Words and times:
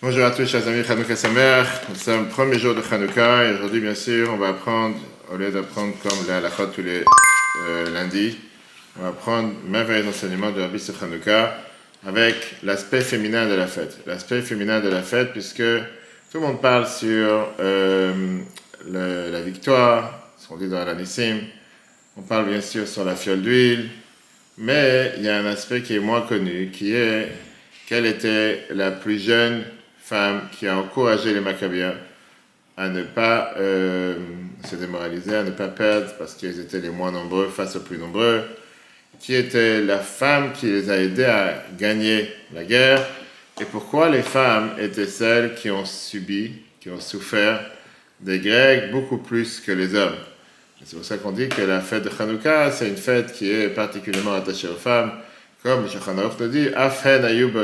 Bonjour 0.00 0.24
à 0.24 0.30
tous, 0.30 0.46
chers 0.46 0.68
amis, 0.68 0.84
Chanukah 0.84 1.16
Samer. 1.16 1.64
Nous 1.88 1.96
sommes 1.96 2.26
le 2.26 2.28
premier 2.28 2.56
jour 2.56 2.72
de 2.72 2.82
Chanukah 2.82 3.46
et 3.46 3.54
aujourd'hui, 3.54 3.80
bien 3.80 3.96
sûr, 3.96 4.30
on 4.32 4.36
va 4.36 4.50
apprendre, 4.50 4.94
au 5.28 5.36
lieu 5.36 5.50
d'apprendre 5.50 5.92
comme 6.00 6.18
la 6.28 6.36
halakha 6.36 6.66
tous 6.66 6.82
les 6.82 7.02
euh, 7.66 7.90
lundis, 7.92 8.38
on 8.96 9.02
va 9.02 9.08
apprendre 9.08 9.52
merveilleux 9.66 10.06
enseignements 10.06 10.52
de 10.52 10.60
Rabbi 10.60 10.78
sur 10.78 10.96
Chanukah 10.96 11.52
avec 12.06 12.36
l'aspect 12.62 13.00
féminin 13.00 13.48
de 13.48 13.54
la 13.54 13.66
fête. 13.66 13.98
L'aspect 14.06 14.40
féminin 14.40 14.78
de 14.78 14.88
la 14.88 15.02
fête, 15.02 15.32
puisque 15.32 15.64
tout 16.30 16.38
le 16.38 16.40
monde 16.42 16.60
parle 16.60 16.86
sur 16.86 17.48
euh, 17.58 18.38
la 18.86 19.40
victoire, 19.40 20.30
ce 20.38 20.46
qu'on 20.46 20.58
dit 20.58 20.68
dans 20.68 20.84
l'Anissim. 20.84 21.40
On 22.16 22.22
parle 22.22 22.48
bien 22.48 22.60
sûr 22.60 22.86
sur 22.86 23.04
la 23.04 23.16
fiole 23.16 23.42
d'huile, 23.42 23.88
mais 24.58 25.14
il 25.16 25.24
y 25.24 25.28
a 25.28 25.38
un 25.38 25.46
aspect 25.46 25.82
qui 25.82 25.96
est 25.96 26.00
moins 26.00 26.20
connu, 26.20 26.70
qui 26.72 26.94
est 26.94 27.32
quelle 27.88 28.06
était 28.06 28.64
la 28.70 28.92
plus 28.92 29.18
jeune 29.18 29.64
femme 30.08 30.48
qui 30.52 30.66
a 30.66 30.78
encouragé 30.78 31.34
les 31.34 31.40
Maccabéens 31.40 31.94
à 32.78 32.88
ne 32.88 33.02
pas 33.02 33.52
euh, 33.58 34.16
se 34.64 34.76
démoraliser, 34.76 35.34
à 35.34 35.42
ne 35.42 35.50
pas 35.50 35.68
perdre 35.68 36.12
parce 36.18 36.34
qu'ils 36.34 36.58
étaient 36.60 36.80
les 36.80 36.88
moins 36.90 37.12
nombreux 37.12 37.48
face 37.48 37.76
aux 37.76 37.80
plus 37.80 37.98
nombreux, 37.98 38.42
qui 39.20 39.34
était 39.34 39.82
la 39.82 39.98
femme 39.98 40.52
qui 40.52 40.66
les 40.66 40.90
a 40.90 40.96
aidés 40.96 41.24
à 41.24 41.62
gagner 41.76 42.30
la 42.54 42.64
guerre, 42.64 43.04
et 43.60 43.64
pourquoi 43.64 44.08
les 44.08 44.22
femmes 44.22 44.70
étaient 44.78 45.06
celles 45.06 45.54
qui 45.56 45.70
ont 45.70 45.84
subi, 45.84 46.52
qui 46.80 46.88
ont 46.88 47.00
souffert 47.00 47.60
des 48.20 48.38
Grecs 48.38 48.90
beaucoup 48.92 49.18
plus 49.18 49.60
que 49.60 49.72
les 49.72 49.94
hommes. 49.94 50.16
C'est 50.84 50.96
pour 50.96 51.04
ça 51.04 51.18
qu'on 51.18 51.32
dit 51.32 51.48
que 51.48 51.62
la 51.62 51.80
fête 51.80 52.04
de 52.04 52.10
Hanouka, 52.16 52.70
c'est 52.70 52.88
une 52.88 52.96
fête 52.96 53.32
qui 53.32 53.50
est 53.50 53.68
particulièrement 53.68 54.34
attachée 54.34 54.68
aux 54.68 54.76
femmes, 54.76 55.12
comme 55.62 55.84
Aruch 55.84 56.38
le 56.38 56.48
dit, 56.48 56.68
Afen 56.74 57.24
Ayub 57.24 57.56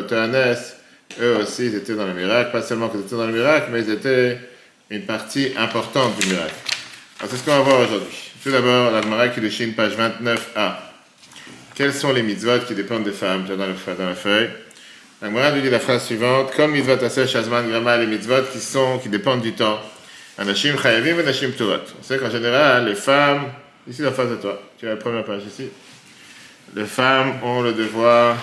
eux 1.20 1.36
aussi 1.42 1.66
ils 1.66 1.74
étaient 1.74 1.94
dans 1.94 2.06
le 2.06 2.14
miracle, 2.14 2.52
pas 2.52 2.62
seulement 2.62 2.88
qu'ils 2.88 3.00
étaient 3.00 3.16
dans 3.16 3.26
le 3.26 3.32
miracle, 3.32 3.68
mais 3.72 3.82
ils 3.82 3.90
étaient 3.90 4.38
une 4.90 5.02
partie 5.02 5.52
importante 5.56 6.18
du 6.18 6.28
miracle. 6.28 6.54
Alors 7.20 7.30
c'est 7.30 7.36
ce 7.36 7.44
qu'on 7.44 7.52
va 7.52 7.60
voir 7.60 7.80
aujourd'hui. 7.80 8.32
Tout 8.42 8.50
d'abord, 8.50 8.90
la 8.90 9.00
Gemara 9.02 9.28
Kiddushin, 9.28 9.70
page 9.76 9.92
29a. 9.96 10.74
Quels 11.74 11.94
sont 11.94 12.12
les 12.12 12.22
mitzvot 12.22 12.60
qui 12.66 12.74
dépendent 12.74 13.04
des 13.04 13.12
femmes 13.12 13.44
dans, 13.46 13.56
le, 13.56 13.96
dans 13.96 14.06
la 14.06 14.14
feuille? 14.14 14.50
La 15.22 15.28
Gemara 15.28 15.52
nous 15.52 15.62
dit 15.62 15.70
la 15.70 15.80
phrase 15.80 16.04
suivante, 16.04 16.52
comme 16.54 16.72
mitzvot 16.72 17.02
aseh 17.02 17.26
shazman 17.26 17.68
grama, 17.68 17.96
les 17.96 18.06
mitzvot 18.06 18.42
qui 18.52 18.60
sont, 18.60 18.98
qui 18.98 19.08
dépendent 19.08 19.42
du 19.42 19.52
temps. 19.52 19.80
Anashim. 20.36 20.74
On 20.76 22.02
sait 22.02 22.18
qu'en 22.18 22.30
général, 22.30 22.86
les 22.86 22.94
femmes, 22.94 23.52
ici 23.88 24.04
en 24.04 24.12
face 24.12 24.30
de 24.30 24.36
toi, 24.36 24.60
tu 24.78 24.86
as 24.86 24.90
la 24.90 24.96
première 24.96 25.24
page 25.24 25.42
ici, 25.46 25.68
les 26.74 26.86
femmes 26.86 27.34
ont 27.42 27.62
le 27.62 27.72
devoir, 27.72 28.36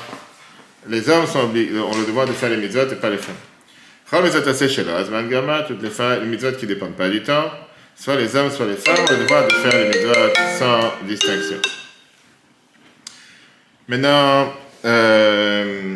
les 0.88 1.10
hommes 1.10 1.26
ont 1.36 1.52
le 1.54 2.06
devoir 2.06 2.26
de 2.26 2.32
faire 2.34 2.50
les 2.50 2.58
mitzvot 2.58 2.92
et 2.92 2.96
pas 2.96 3.10
les 3.10 3.18
femmes. 3.18 3.36
Toutes 5.68 5.82
les, 5.82 5.90
fa- 5.90 6.18
les 6.20 6.26
mitzvot 6.26 6.52
qui 6.54 6.66
ne 6.66 6.74
dépendent 6.74 6.96
pas 6.98 7.10
du 7.10 7.22
temps, 7.22 7.52
soit 7.96 8.16
les 8.16 8.36
hommes, 8.36 8.52
soit 8.52 8.66
les 8.66 8.76
femmes 8.76 8.98
ont 9.00 9.12
le 9.12 9.18
devoir 9.24 9.48
de 9.48 9.54
faire 9.54 9.80
les 9.80 9.88
mitzvot 9.90 10.34
sans 10.60 10.94
distinction. 11.08 11.58
Maintenant, 13.88 14.54
euh, 14.86 15.96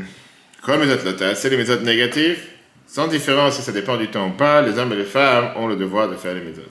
c'est 1.36 1.50
les 1.50 1.58
mitzvot 1.58 1.78
négatifs, 1.82 2.48
sans 2.88 3.08
différence 3.08 3.56
si 3.58 3.62
ça 3.62 3.72
dépend 3.72 3.98
du 3.98 4.08
temps 4.08 4.28
ou 4.28 4.32
pas, 4.32 4.62
les 4.62 4.78
hommes 4.78 4.94
et 4.94 4.98
les 4.98 5.04
femmes 5.06 5.52
ont 5.58 5.68
le 5.68 5.76
devoir 5.76 6.08
de 6.10 6.16
faire 6.16 6.34
les 6.34 6.42
mitzvot. 6.42 6.64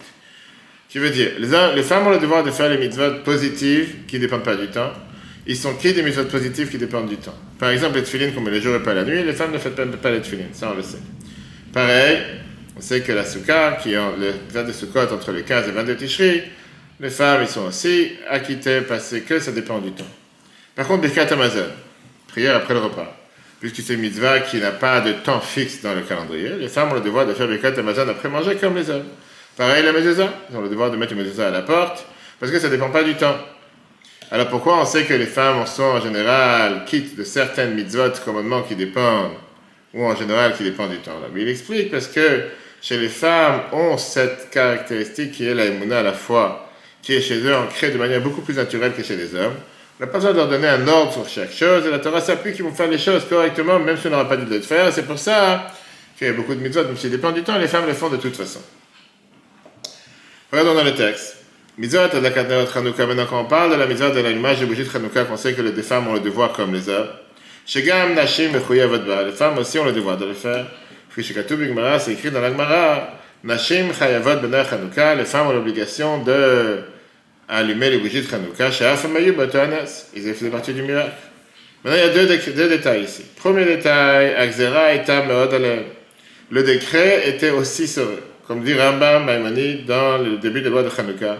Qui 0.88 0.98
veut 0.98 1.10
dire, 1.10 1.32
les 1.38 1.82
femmes 1.82 2.06
ont 2.06 2.10
le 2.10 2.18
devoir 2.18 2.44
de 2.44 2.50
faire 2.50 2.68
les 2.70 2.78
mitzvot 2.78 3.22
positives 3.24 4.04
qui 4.06 4.16
ne 4.16 4.20
dépendent 4.20 4.44
pas 4.44 4.56
du 4.56 4.68
temps. 4.68 4.92
Ils 5.46 5.56
sont 5.56 5.74
qui 5.74 5.92
des 5.92 6.02
mitzvot 6.02 6.24
positives 6.24 6.70
qui 6.70 6.78
dépendent 6.78 7.08
du 7.08 7.16
temps 7.16 7.34
Par 7.58 7.70
exemple, 7.70 7.96
les 7.96 8.02
tefillin 8.02 8.30
qu'on 8.30 8.40
met 8.40 8.50
les 8.50 8.62
jours 8.62 8.74
et 8.76 8.82
pas 8.82 8.94
la 8.94 9.04
nuit, 9.04 9.22
les 9.22 9.32
femmes 9.34 9.52
ne 9.52 9.58
font 9.58 9.70
pas, 9.70 10.10
les 10.10 10.20
tefillin, 10.20 10.46
ça 10.52 10.70
on 10.72 10.76
le 10.76 10.82
sait. 10.82 10.98
Pareil, 11.72 12.18
on 12.76 12.80
sait 12.80 13.02
que 13.02 13.12
la 13.12 13.24
soukha, 13.24 13.78
qui 13.82 13.92
est 13.92 13.96
le 14.18 14.32
date 14.52 14.66
de 14.66 15.14
entre 15.14 15.32
les 15.32 15.42
15 15.42 15.68
et 15.68 15.72
22 15.72 15.96
Tishri, 15.96 16.42
les 17.00 17.10
femmes, 17.10 17.42
ils 17.42 17.48
sont 17.48 17.66
aussi 17.66 18.12
acquittées 18.28 18.80
parce 18.80 19.14
que 19.26 19.38
ça 19.38 19.52
dépend 19.52 19.80
du 19.80 19.92
temps. 19.92 20.04
Par 20.74 20.86
contre, 20.86 21.02
Birkat 21.02 21.32
Amazon, 21.32 21.66
prière 22.28 22.56
après 22.56 22.74
le 22.74 22.80
repas, 22.80 23.14
puisque 23.60 23.82
c'est 23.82 23.94
une 23.94 24.00
mitzvah 24.00 24.40
qui 24.40 24.58
n'a 24.58 24.70
pas 24.70 25.00
de 25.00 25.12
temps 25.12 25.40
fixe 25.40 25.82
dans 25.82 25.94
le 25.94 26.02
calendrier, 26.02 26.50
les 26.58 26.68
femmes 26.68 26.92
ont 26.92 26.94
le 26.94 27.00
devoir 27.00 27.26
de 27.26 27.34
faire 27.34 27.48
Birkat 27.48 27.78
Amazon 27.78 28.08
après 28.08 28.28
manger 28.28 28.56
comme 28.56 28.76
les 28.76 28.88
hommes. 28.88 29.04
Pareil, 29.56 29.84
la 29.84 29.92
mezuzah, 29.92 30.32
ils 30.50 30.56
ont 30.56 30.62
le 30.62 30.68
devoir 30.68 30.90
de 30.90 30.96
mettre 30.96 31.12
une 31.12 31.18
mezuzah 31.18 31.48
à 31.48 31.50
la 31.50 31.62
porte, 31.62 32.06
parce 32.40 32.50
que 32.50 32.58
ça 32.58 32.68
ne 32.68 32.72
dépend 32.72 32.90
pas 32.90 33.04
du 33.04 33.14
temps. 33.14 33.36
Alors 34.34 34.48
pourquoi 34.48 34.80
on 34.80 34.84
sait 34.84 35.04
que 35.04 35.14
les 35.14 35.26
femmes 35.26 35.64
sont 35.64 35.84
en 35.84 36.00
général 36.00 36.84
quittes 36.86 37.14
de 37.14 37.22
certaines 37.22 37.72
mitzvot, 37.72 38.10
commandements 38.24 38.62
qui 38.62 38.74
dépendent, 38.74 39.30
ou 39.94 40.04
en 40.04 40.16
général 40.16 40.56
qui 40.56 40.64
dépendent 40.64 40.90
du 40.90 40.98
temps 40.98 41.12
Mais 41.32 41.42
il 41.42 41.48
explique 41.48 41.92
parce 41.92 42.08
que 42.08 42.46
chez 42.82 42.96
les 42.96 43.10
femmes, 43.10 43.60
ont 43.70 43.96
cette 43.96 44.50
caractéristique 44.50 45.30
qui 45.30 45.46
est 45.46 45.54
la 45.54 45.66
émouna 45.66 46.00
à 46.00 46.02
la 46.02 46.12
foi, 46.12 46.68
qui 47.00 47.14
est 47.14 47.20
chez 47.20 47.46
eux 47.46 47.54
ancrée 47.54 47.92
de 47.92 47.96
manière 47.96 48.20
beaucoup 48.20 48.40
plus 48.40 48.54
naturelle 48.54 48.92
que 48.94 49.04
chez 49.04 49.14
les 49.14 49.36
hommes. 49.36 49.54
On 50.00 50.04
n'a 50.04 50.08
pas 50.08 50.18
besoin 50.18 50.32
de 50.32 50.38
leur 50.38 50.48
donner 50.48 50.66
un 50.66 50.88
ordre 50.88 51.12
sur 51.12 51.28
chaque 51.28 51.52
chose, 51.52 51.86
et 51.86 51.90
la 51.92 52.00
Torah 52.00 52.20
s'appuie 52.20 52.54
qu'ils 52.54 52.64
vont 52.64 52.74
faire 52.74 52.90
les 52.90 52.98
choses 52.98 53.24
correctement, 53.28 53.78
même 53.78 53.96
si 53.96 54.08
on 54.08 54.10
n'aura 54.10 54.28
pas 54.28 54.36
dit 54.36 54.46
de 54.46 54.56
le 54.56 54.62
faire. 54.62 54.92
C'est 54.92 55.06
pour 55.06 55.20
ça 55.20 55.68
qu'il 56.18 56.26
y 56.26 56.30
a 56.30 56.32
beaucoup 56.32 56.56
de 56.56 56.60
mitzvot, 56.60 56.82
même 56.82 56.96
s'ils 56.96 57.12
dépendent 57.12 57.36
du 57.36 57.44
temps, 57.44 57.56
les 57.56 57.68
femmes 57.68 57.86
le 57.86 57.94
font 57.94 58.08
de 58.08 58.16
toute 58.16 58.34
façon. 58.34 58.62
Regardons 60.50 60.74
dans 60.74 60.82
le 60.82 60.94
texte. 60.96 61.43
Mitzvot 61.76 62.06
de 62.06 62.18
la 62.18 62.30
Chanukah, 62.30 63.04
maintenant 63.04 63.26
quand 63.28 63.40
on 63.40 63.46
parle 63.46 63.72
de 63.72 63.74
la 63.74 63.86
mitzvot 63.86 64.10
de 64.10 64.20
l'allumage 64.20 64.60
de 64.60 64.66
bougie 64.66 64.84
de 64.84 64.88
Chanukah, 64.88 65.24
qu'on 65.24 65.36
sait 65.36 65.54
que 65.54 65.60
les 65.60 65.82
femmes 65.82 66.06
ont 66.06 66.14
le 66.14 66.20
devoir 66.20 66.52
comme 66.52 66.72
les 66.72 66.88
hommes. 66.88 67.08
Shegam 67.66 68.14
Nashim 68.14 68.52
les 68.52 69.32
femmes 69.32 69.58
aussi 69.58 69.80
ont 69.80 69.84
le 69.84 69.90
devoir 69.90 70.16
de 70.16 70.26
le 70.26 70.34
faire. 70.34 70.66
C'est 71.16 72.12
écrit 72.12 72.30
dans 72.30 72.40
la 72.40 72.50
Gemara, 72.50 73.18
Nashim 73.42 73.92
Chayavot 73.92 74.40
Chanukah, 74.70 75.16
les 75.16 75.24
femmes 75.24 75.48
ont 75.48 75.52
l'obligation 75.52 76.22
de 76.22 76.78
allumer 77.48 77.90
les 77.90 77.98
bougies 77.98 78.22
de 78.22 78.28
Chanukah, 78.28 78.68
ils 80.14 80.34
faisaient 80.34 80.50
partie 80.50 80.74
du 80.74 80.82
miracle. 80.82 81.10
Maintenant, 81.82 82.00
il 82.00 82.06
y 82.06 82.08
a 82.08 82.26
deux, 82.26 82.52
deux 82.52 82.68
détails 82.68 83.02
ici. 83.02 83.24
Premier 83.34 83.64
détail, 83.64 84.32
Akzera 84.36 84.94
et. 84.94 85.02
Le 86.50 86.62
décret 86.62 87.28
était 87.28 87.50
aussi 87.50 87.92
eux. 87.98 88.20
Comme 88.46 88.62
dit 88.62 88.74
Rambam 88.74 89.24
Maimoni 89.24 89.82
dans 89.82 90.18
le 90.18 90.36
début 90.36 90.60
de 90.60 90.66
la 90.66 90.70
loi 90.70 90.82
de 90.84 90.90
Chanukah. 90.90 91.38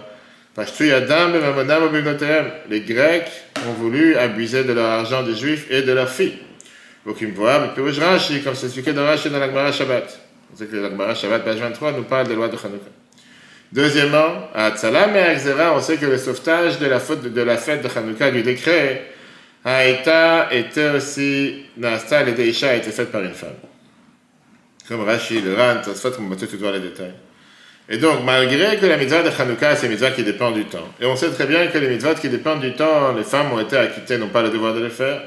Les 2.70 2.81
Grecs 2.81 3.31
ont 3.66 3.72
voulu 3.72 4.16
abuser 4.16 4.62
de 4.65 4.72
leur 4.72 4.87
argent 4.87 5.22
des 5.25 5.34
Juifs 5.34 5.66
et 5.70 5.82
de 5.82 5.92
leurs 5.92 6.09
filles. 6.09 6.38
Comme 7.04 7.16
c'est 8.54 8.66
expliqué 8.66 8.92
dans 8.92 9.04
Rashi 9.04 9.31
dans 9.31 9.38
la 9.38 9.48
Gemara 9.48 9.72
Shabbat. 9.72 10.20
Sait 10.54 10.66
que 10.66 10.76
la 10.76 10.91
Gemara 10.91 11.15
Shabbat, 11.15 11.44
page 11.44 11.59
23, 11.59 11.92
nous 11.92 12.04
parle 12.04 12.26
de 12.26 12.31
la 12.31 12.37
loi 12.37 12.48
de 12.48 12.56
Chanukah. 12.56 12.84
Deuxièmement, 13.72 14.48
à 14.54 14.70
Tzalam 14.70 15.16
et 15.16 15.20
à 15.20 15.34
Xera, 15.34 15.75
on 15.75 15.81
sait 15.81 15.97
que 15.97 16.06
le 16.06 16.16
sauvetage 16.16 16.78
de 16.78 16.86
la, 16.86 17.00
fête 17.00 17.82
de 17.82 17.88
Chanukah, 17.88 18.31
du 18.31 18.42
décret, 18.42 19.10
a 19.65 19.84
été, 19.84 20.42
était 20.53 20.91
aussi, 20.91 21.66
Nasta, 21.76 22.22
les 22.22 22.32
Deisha, 22.32 22.71
a 22.71 22.75
été 22.75 22.92
faite 22.92 23.10
par 23.10 23.22
une 23.22 23.34
femme. 23.34 23.56
Comme 24.86 25.00
Rashi, 25.00 25.41
le 25.41 25.54
Ran, 25.54 25.81
Tosfot, 25.84 26.10
on 26.21 26.28
va 26.28 26.36
tout 26.36 26.47
voir 26.59 26.72
les 26.72 26.81
détails. 26.81 27.15
Et 27.89 27.99
donc, 27.99 28.25
malgré 28.25 28.78
que 28.78 28.87
la 28.87 28.97
mitzvah 28.97 29.22
de 29.22 29.28
Hanouka, 29.28 29.77
c'est 29.77 29.87
une 29.87 29.93
mitzvah 29.93 30.11
qui 30.12 30.22
dépend 30.22 30.50
du 30.53 30.65
temps, 30.65 30.89
et 31.00 31.05
on 31.05 31.17
sait 31.17 31.31
très 31.31 31.45
bien 31.45 31.67
que 31.67 31.77
les 31.77 31.89
mitzvahs 31.89 32.15
qui 32.15 32.31
dépendent 32.31 32.61
du 32.61 32.72
temps, 32.72 33.12
les 33.12 33.25
femmes 33.25 33.53
ont 33.53 33.61
été 33.61 33.77
acquittées, 33.77 34.17
n'ont 34.17 34.28
pas 34.28 34.41
le 34.43 34.49
devoir 34.49 34.72
de 34.72 34.81
le 34.81 34.89
faire. 34.89 35.21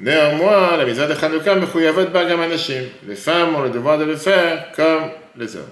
Néanmoins, 0.00 0.76
la 0.76 0.84
mitzvah 0.84 1.06
de 1.06 1.12
Hanouka. 1.12 1.54
Les 1.54 3.14
femmes 3.14 3.54
ont 3.54 3.62
le 3.62 3.70
devoir 3.70 3.96
de 3.96 4.04
le 4.04 4.16
faire 4.16 4.72
comme 4.74 5.10
les 5.38 5.54
hommes. 5.54 5.62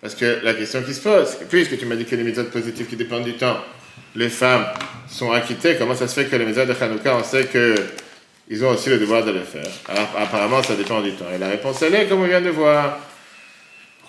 Parce 0.00 0.16
que 0.16 0.40
la 0.42 0.54
question 0.54 0.82
qui 0.82 0.92
se 0.92 1.00
pose, 1.00 1.36
puisque 1.48 1.78
tu 1.78 1.86
m'as 1.86 1.94
dit 1.94 2.04
que 2.04 2.16
les 2.16 2.24
mitzvahs 2.24 2.50
positifs 2.50 2.88
qui 2.88 2.96
dépendent 2.96 3.22
du 3.22 3.34
temps, 3.34 3.58
les 4.16 4.28
femmes 4.28 4.64
sont 5.08 5.30
acquittées, 5.30 5.76
comment 5.78 5.94
ça 5.94 6.08
se 6.08 6.20
fait 6.20 6.26
que 6.26 6.34
les 6.34 6.44
mitzvahs 6.44 6.66
de 6.66 6.74
Hanouka, 6.78 7.14
on 7.14 7.22
sait 7.22 7.44
que 7.44 7.76
ils 8.48 8.64
ont 8.64 8.70
aussi 8.70 8.90
le 8.90 8.98
devoir 8.98 9.24
de 9.24 9.30
le 9.30 9.40
faire? 9.40 9.70
Alors, 9.88 10.08
apparemment, 10.18 10.60
ça 10.64 10.74
dépend 10.74 11.00
du 11.00 11.12
temps. 11.12 11.26
Et 11.32 11.38
la 11.38 11.46
réponse, 11.46 11.80
elle 11.82 11.94
est, 11.94 12.06
comme 12.06 12.22
on 12.22 12.26
vient 12.26 12.40
de 12.40 12.50
voir. 12.50 12.98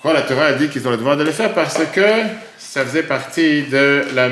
Pourquoi 0.03 0.19
la 0.19 0.27
Torah 0.27 0.47
a 0.47 0.53
dit 0.53 0.67
qu'ils 0.67 0.85
ont 0.85 0.91
le 0.91 0.97
devoir 0.97 1.15
de 1.15 1.23
le 1.23 1.31
faire 1.31 1.53
Parce 1.53 1.79
que 1.95 2.01
ça 2.57 2.83
faisait 2.83 3.03
partie 3.03 3.63
de 3.63 4.03
la. 4.13 4.27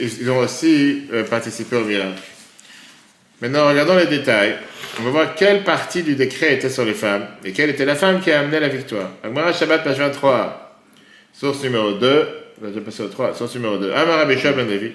Ils 0.00 0.30
ont 0.30 0.38
aussi 0.38 1.08
euh, 1.12 1.24
participé 1.24 1.74
au 1.74 1.80
miracle. 1.80 2.22
Maintenant, 3.42 3.66
regardons 3.66 3.96
les 3.96 4.06
détails. 4.06 4.54
On 5.00 5.02
va 5.02 5.10
voir 5.10 5.34
quelle 5.34 5.64
partie 5.64 6.04
du 6.04 6.14
décret 6.14 6.54
était 6.54 6.70
sur 6.70 6.84
les 6.84 6.94
femmes 6.94 7.26
et 7.44 7.50
quelle 7.50 7.70
était 7.70 7.84
la 7.84 7.96
femme 7.96 8.20
qui 8.20 8.30
a 8.30 8.38
amené 8.38 8.60
la 8.60 8.68
victoire. 8.68 9.10
Agmara 9.24 9.52
Shabbat, 9.52 9.82
page 9.82 9.98
23. 9.98 10.80
Source 11.32 11.60
numéro 11.64 11.94
2. 11.94 12.28
On 12.62 12.70
va 12.70 12.80
passer 12.82 13.02
au 13.02 13.08
3. 13.08 13.34
Source 13.34 13.56
numéro 13.56 13.78
2. 13.78 13.90
Amar 13.90 14.18
Rabbi 14.18 14.36
ben 14.36 14.68
Levi. 14.68 14.92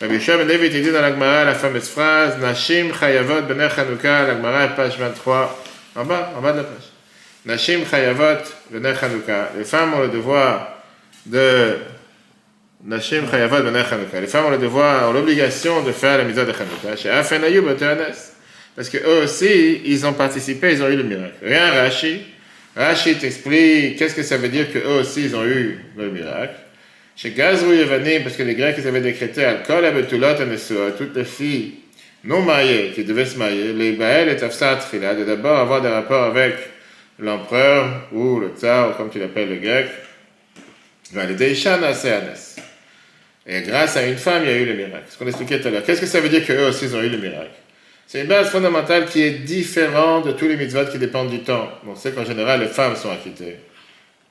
Rabbi 0.00 0.18
ben 0.24 0.46
Levi 0.46 0.66
était 0.66 0.80
dit 0.80 0.92
dans 0.92 1.02
l'Agmara 1.02 1.44
la 1.44 1.54
fameuse 1.54 1.88
phrase 1.88 2.38
Nashim 2.38 2.92
Chayavot 2.92 3.42
Bener 3.42 3.66
Chanukah. 3.74 4.28
L'Agmara, 4.28 4.68
page 4.68 4.96
23. 4.96 5.64
En 5.96 6.04
bas, 6.04 6.34
en 6.38 6.40
bas 6.40 6.52
de 6.52 6.58
la 6.58 6.62
page. 6.62 6.95
Les 7.46 7.58
femmes 9.64 9.94
ont 9.94 10.00
le 10.00 10.08
devoir 10.08 10.82
de. 11.26 11.76
Les 12.88 13.00
femmes 14.26 14.46
ont 14.46 15.12
l'obligation 15.12 15.82
de 15.82 15.92
faire 15.92 16.18
la 16.18 16.24
mise 16.24 16.36
de 16.36 16.44
Chanukah. 16.44 16.96
Chez 16.96 17.10
Afenayou. 17.10 17.64
Parce 18.74 18.90
que 18.90 18.98
eux 18.98 19.22
aussi, 19.24 19.80
ils 19.84 20.04
ont 20.04 20.12
participé, 20.12 20.72
ils 20.72 20.82
ont 20.82 20.88
eu 20.88 20.96
le 20.96 21.04
miracle. 21.04 21.34
Rien 21.42 21.70
Rashi. 21.70 22.20
Rachid 22.76 23.24
explique 23.24 23.96
qu'est-ce 23.96 24.14
que 24.14 24.22
ça 24.22 24.36
veut 24.36 24.50
dire 24.50 24.70
qu'eux 24.70 25.00
aussi 25.00 25.22
ils 25.24 25.34
ont 25.34 25.44
eu 25.44 25.78
le 25.96 26.10
miracle. 26.10 26.54
Chez 27.16 27.30
Gazrou 27.30 27.72
parce 28.22 28.36
que 28.36 28.42
les 28.42 28.54
Grecs 28.54 28.76
ils 28.78 28.86
avaient 28.86 29.00
décrété 29.00 29.44
Al-Kol 29.44 29.86
toutes 30.98 31.16
les 31.16 31.24
filles 31.24 31.74
non 32.24 32.42
mariées 32.42 32.92
qui 32.94 33.04
devaient 33.04 33.24
se 33.24 33.38
marier, 33.38 33.72
les 33.72 33.92
Baël 33.92 34.28
et 34.28 34.36
Tafsat 34.36 34.80
de 34.92 35.24
d'abord 35.24 35.56
avoir 35.56 35.80
des 35.80 35.88
rapports 35.88 36.24
avec 36.24 36.56
l'empereur 37.18 38.08
ou 38.12 38.40
le 38.40 38.48
tsar, 38.56 38.96
comme 38.96 39.10
tu 39.10 39.18
l'appelles 39.18 39.48
le 39.48 39.56
grec, 39.56 39.88
et 43.48 43.62
grâce 43.62 43.96
à 43.96 44.04
une 44.04 44.16
femme, 44.16 44.42
il 44.44 44.50
y 44.50 44.52
a 44.52 44.56
eu 44.56 44.64
le 44.64 44.74
miracle. 44.74 45.04
Ce 45.08 45.16
qu'on 45.16 45.26
expliquait 45.26 45.60
tout 45.60 45.68
à 45.68 45.70
l'heure. 45.70 45.84
Qu'est-ce 45.84 46.00
que 46.00 46.06
ça 46.06 46.20
veut 46.20 46.28
dire 46.28 46.44
qu'eux 46.44 46.66
aussi 46.66 46.86
ils 46.86 46.96
ont 46.96 47.02
eu 47.02 47.08
le 47.08 47.18
miracle? 47.18 47.50
C'est 48.08 48.22
une 48.22 48.26
base 48.26 48.48
fondamentale 48.48 49.06
qui 49.06 49.22
est 49.22 49.30
différente 49.30 50.26
de 50.26 50.32
tous 50.32 50.46
les 50.48 50.56
mitzvot 50.56 50.86
qui 50.86 50.98
dépendent 50.98 51.30
du 51.30 51.40
temps. 51.40 51.70
On 51.86 51.94
sait 51.94 52.10
qu'en 52.12 52.24
général, 52.24 52.60
les 52.60 52.66
femmes 52.66 52.96
sont 52.96 53.10
acquittées. 53.10 53.56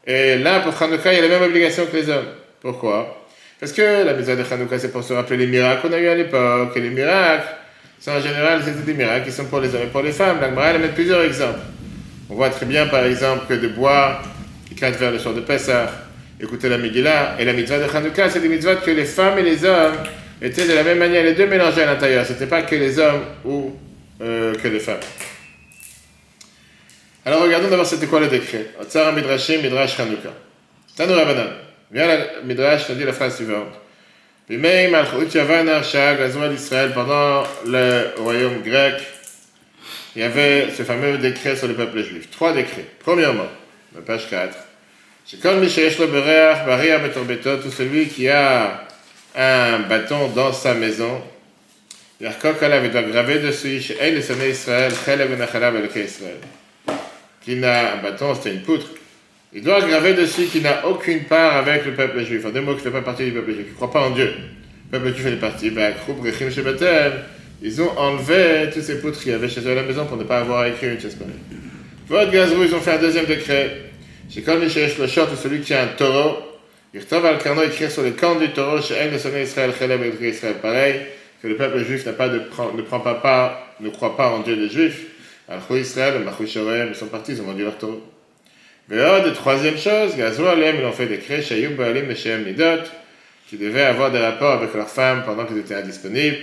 Et 0.06 0.38
là, 0.38 0.60
pour 0.60 0.82
Hanouka, 0.82 1.14
il 1.14 1.16
y 1.16 1.20
a 1.20 1.22
la 1.22 1.28
même 1.28 1.44
obligation 1.44 1.86
que 1.86 1.96
les 1.96 2.10
hommes. 2.10 2.28
Pourquoi? 2.62 3.26
Parce 3.60 3.72
que 3.72 4.04
la 4.04 4.14
mitzvah 4.14 4.36
de 4.36 4.44
Hanouka, 4.44 4.80
c'est 4.80 4.92
pour 4.92 5.04
se 5.04 5.14
rappeler 5.14 5.38
les 5.38 5.48
miracles 5.48 5.82
qu'on 5.82 5.94
a 5.94 6.00
eu 6.00 6.08
à 6.08 6.16
l'époque. 6.16 6.74
Et 6.76 6.82
les 6.82 6.90
miracles, 6.90 7.48
c'est 8.00 8.12
en 8.12 8.20
général, 8.20 8.62
c'est 8.66 8.86
des 8.86 8.94
miracles 8.94 9.26
qui 9.26 9.32
sont 9.32 9.46
pour 9.46 9.62
les 9.62 9.74
hommes 9.74 9.84
et 9.84 9.92
pour 9.92 10.02
les 10.02 10.12
femmes. 10.12 10.40
La 10.42 10.72
elle 10.72 10.82
met 10.82 10.90
plusieurs 10.90 11.24
exemples. 11.24 11.60
On 12.30 12.36
voit 12.36 12.50
très 12.50 12.66
bien, 12.66 12.88
par 12.88 13.06
exemple, 13.06 13.46
que 13.48 13.54
de 13.54 13.68
boire, 13.68 14.24
quatre 14.76 14.98
vers 14.98 15.12
le 15.12 15.20
soir 15.20 15.34
de 15.34 15.42
Pessah, 15.42 15.92
écouter 16.42 16.70
la 16.70 16.78
Megillah, 16.78 17.36
et 17.40 17.46
la 17.46 17.54
mitzvah 17.54 17.80
de 17.80 17.84
Hanouka, 17.84 18.30
c'est 18.30 18.40
des 18.40 18.50
mitzvahs 18.50 18.78
que 18.78 18.92
les 18.92 19.06
femmes 19.06 19.38
et 19.40 19.44
les 19.44 19.64
hommes 19.64 19.98
étaient 20.42 20.68
de 20.68 20.74
la 20.74 20.84
même 20.84 20.98
manière, 20.98 21.24
les 21.24 21.34
deux 21.34 21.48
mélangés 21.48 21.84
à 21.84 21.86
l'intérieur. 21.86 22.26
Ce 22.26 22.34
n'était 22.34 22.48
pas 22.48 22.64
que 22.64 22.76
les 22.76 23.00
hommes 23.00 23.22
ou 23.46 23.76
euh, 24.22 24.56
que 24.56 24.68
les 24.68 24.80
femmes. 24.80 25.00
Alors 27.26 27.42
regardons 27.42 27.70
d'abord 27.70 27.86
c'était 27.88 28.06
quoi 28.06 28.20
le 28.20 28.28
décret. 28.28 28.68
Tsar 28.88 29.12
Midrashim, 29.14 29.62
Midrash 29.62 30.00
Hanouka. 30.00 30.30
Tanu 30.96 31.14
Rabbanan. 31.14 31.48
Viens 31.92 32.08
la 32.08 32.18
Midrash, 32.44 32.90
dit 32.92 33.04
la 33.04 33.14
phrase 33.14 33.36
suivante. 33.36 33.74
Bimeim 34.48 34.94
al 34.94 35.08
Yavana 35.34 35.82
Shag 35.82 36.20
d'Israël, 36.52 36.92
pendant 36.94 37.44
le 37.66 38.14
royaume 38.18 38.62
grec, 38.64 39.02
il 40.16 40.22
y 40.22 40.24
avait 40.24 40.70
ce 40.76 40.84
fameux 40.84 41.18
décret 41.18 41.56
sur 41.56 41.68
le 41.68 41.74
peuple 41.74 42.02
juif. 42.04 42.30
Trois 42.32 42.54
décrets. 42.54 42.86
Premièrement, 43.00 43.48
la 43.94 44.02
page 44.02 44.30
4. 44.30 44.56
C'est 45.26 45.42
comme 45.42 45.60
Baria 46.66 47.00
Betorbetot, 47.00 47.58
tout 47.58 47.72
celui 47.72 48.08
qui 48.08 48.30
a 48.30 48.86
un 49.36 49.80
bâton 49.80 50.30
dans 50.30 50.54
sa 50.54 50.74
maison, 50.74 51.22
graver 52.22 53.40
dessus, 53.40 53.76
Israël. 53.78 54.14
Qui 57.42 57.56
n'a 57.58 57.94
un 57.94 57.98
bâton, 57.98 58.36
c'était 58.36 58.54
une 58.54 58.62
poutre. 58.62 58.88
Il 59.54 59.64
doit 59.64 59.82
graver 59.82 60.14
dessus 60.14 60.46
qu'il 60.46 60.64
n'a 60.64 60.88
aucune 60.88 61.24
part 61.26 61.58
avec 61.58 61.86
le 61.86 61.94
peuple 61.94 62.24
juif. 62.24 62.46
En 62.46 62.50
deux 62.50 62.62
mots, 62.62 62.76
qu'il 62.76 62.86
ne 62.86 62.92
fait 62.92 62.98
pas 62.98 63.02
partie 63.02 63.26
du 63.26 63.32
peuple 63.32 63.52
juif, 63.52 63.64
qu'il 63.64 63.72
ne 63.72 63.78
croit 63.78 63.92
pas 63.92 64.02
en 64.02 64.12
Dieu. 64.12 64.34
Le 64.92 65.00
peuple 65.00 65.14
juif 65.16 65.24
fait 65.24 65.36
partie. 65.36 65.72
Ben, 65.72 65.94
ils 67.62 67.82
ont 67.82 67.98
enlevé 67.98 68.70
tous 68.74 68.82
ces 68.82 69.00
poutres 69.00 69.20
qu'il 69.20 69.32
y 69.32 69.36
avait 69.36 69.50
chez 69.50 69.62
eux 69.62 69.72
à 69.72 69.76
la 69.76 69.84
maison 69.84 70.06
pour 70.06 70.18
ne 70.18 70.24
pas 70.24 70.40
avoir 70.40 70.60
à 70.60 70.70
écrire 70.70 70.92
une 70.92 71.00
chaise 71.00 71.18
Votre 72.08 72.32
gazrou, 72.32 72.64
ils 72.64 72.76
ont 72.76 72.80
fait 72.80 72.94
un 72.94 73.00
deuxième 73.00 73.26
décret. 73.26 73.82
C'est 74.30 74.42
comme 74.42 74.62
les 74.62 74.70
cherchent 74.70 74.98
le 74.98 75.08
short, 75.08 75.36
celui 75.36 75.62
qui 75.62 75.74
a 75.74 75.84
un 75.84 75.88
taureau. 75.88 76.38
Il 76.94 77.02
retrouve 77.02 77.26
al 77.26 77.38
carnot 77.38 77.64
écrit 77.64 77.90
sur 77.92 78.04
le 78.04 78.12
camp 78.12 78.36
du 78.36 78.50
taureau, 78.50 78.82
chez 78.82 78.96
El 78.96 79.20
Sonné 79.20 79.44
Israël, 79.44 79.72
Cheleb 79.78 80.02
et 80.02 80.30
Israël. 80.30 80.56
Pareil, 80.62 81.02
que 81.42 81.48
le 81.48 81.56
peuple 81.56 81.84
juif 81.84 82.06
n'a 82.06 82.14
pas 82.14 82.30
de, 82.30 82.42
ne 82.76 82.82
prend 82.82 83.00
pas 83.00 83.16
part, 83.16 83.76
ne 83.80 83.90
croit 83.90 84.16
pas 84.16 84.30
en 84.30 84.40
Dieu 84.40 84.56
des 84.56 84.70
juifs. 84.70 85.06
Al 85.48 85.60
Israël, 85.78 86.22
Machou 86.24 86.48
Shorem, 86.48 86.90
ils 86.90 86.96
sont 86.96 87.08
partis, 87.08 87.34
ils 87.34 87.42
ont 87.42 87.46
vendu 87.46 87.64
leur 87.64 87.78
taureau. 87.78 88.02
Mais 88.88 88.98
de 88.98 89.32
troisième 89.32 89.78
chose, 89.78 90.16
Gazou 90.16 90.46
Alem, 90.46 90.76
ils 90.80 90.86
ont 90.86 90.92
fait 90.92 91.08
décret, 91.08 91.42
chez 91.42 91.60
Youb 91.60 91.76
Baalim 91.76 92.10
et 92.10 92.16
chez 92.16 92.38
Nidot, 92.38 92.84
qui 93.50 93.58
devaient 93.58 93.84
avoir 93.84 94.12
des 94.12 94.20
rapports 94.20 94.54
avec 94.54 94.74
leurs 94.76 94.90
femmes 94.90 95.24
pendant 95.26 95.46
qu'ils 95.46 95.58
étaient 95.58 95.76
indisponibles. 95.76 96.38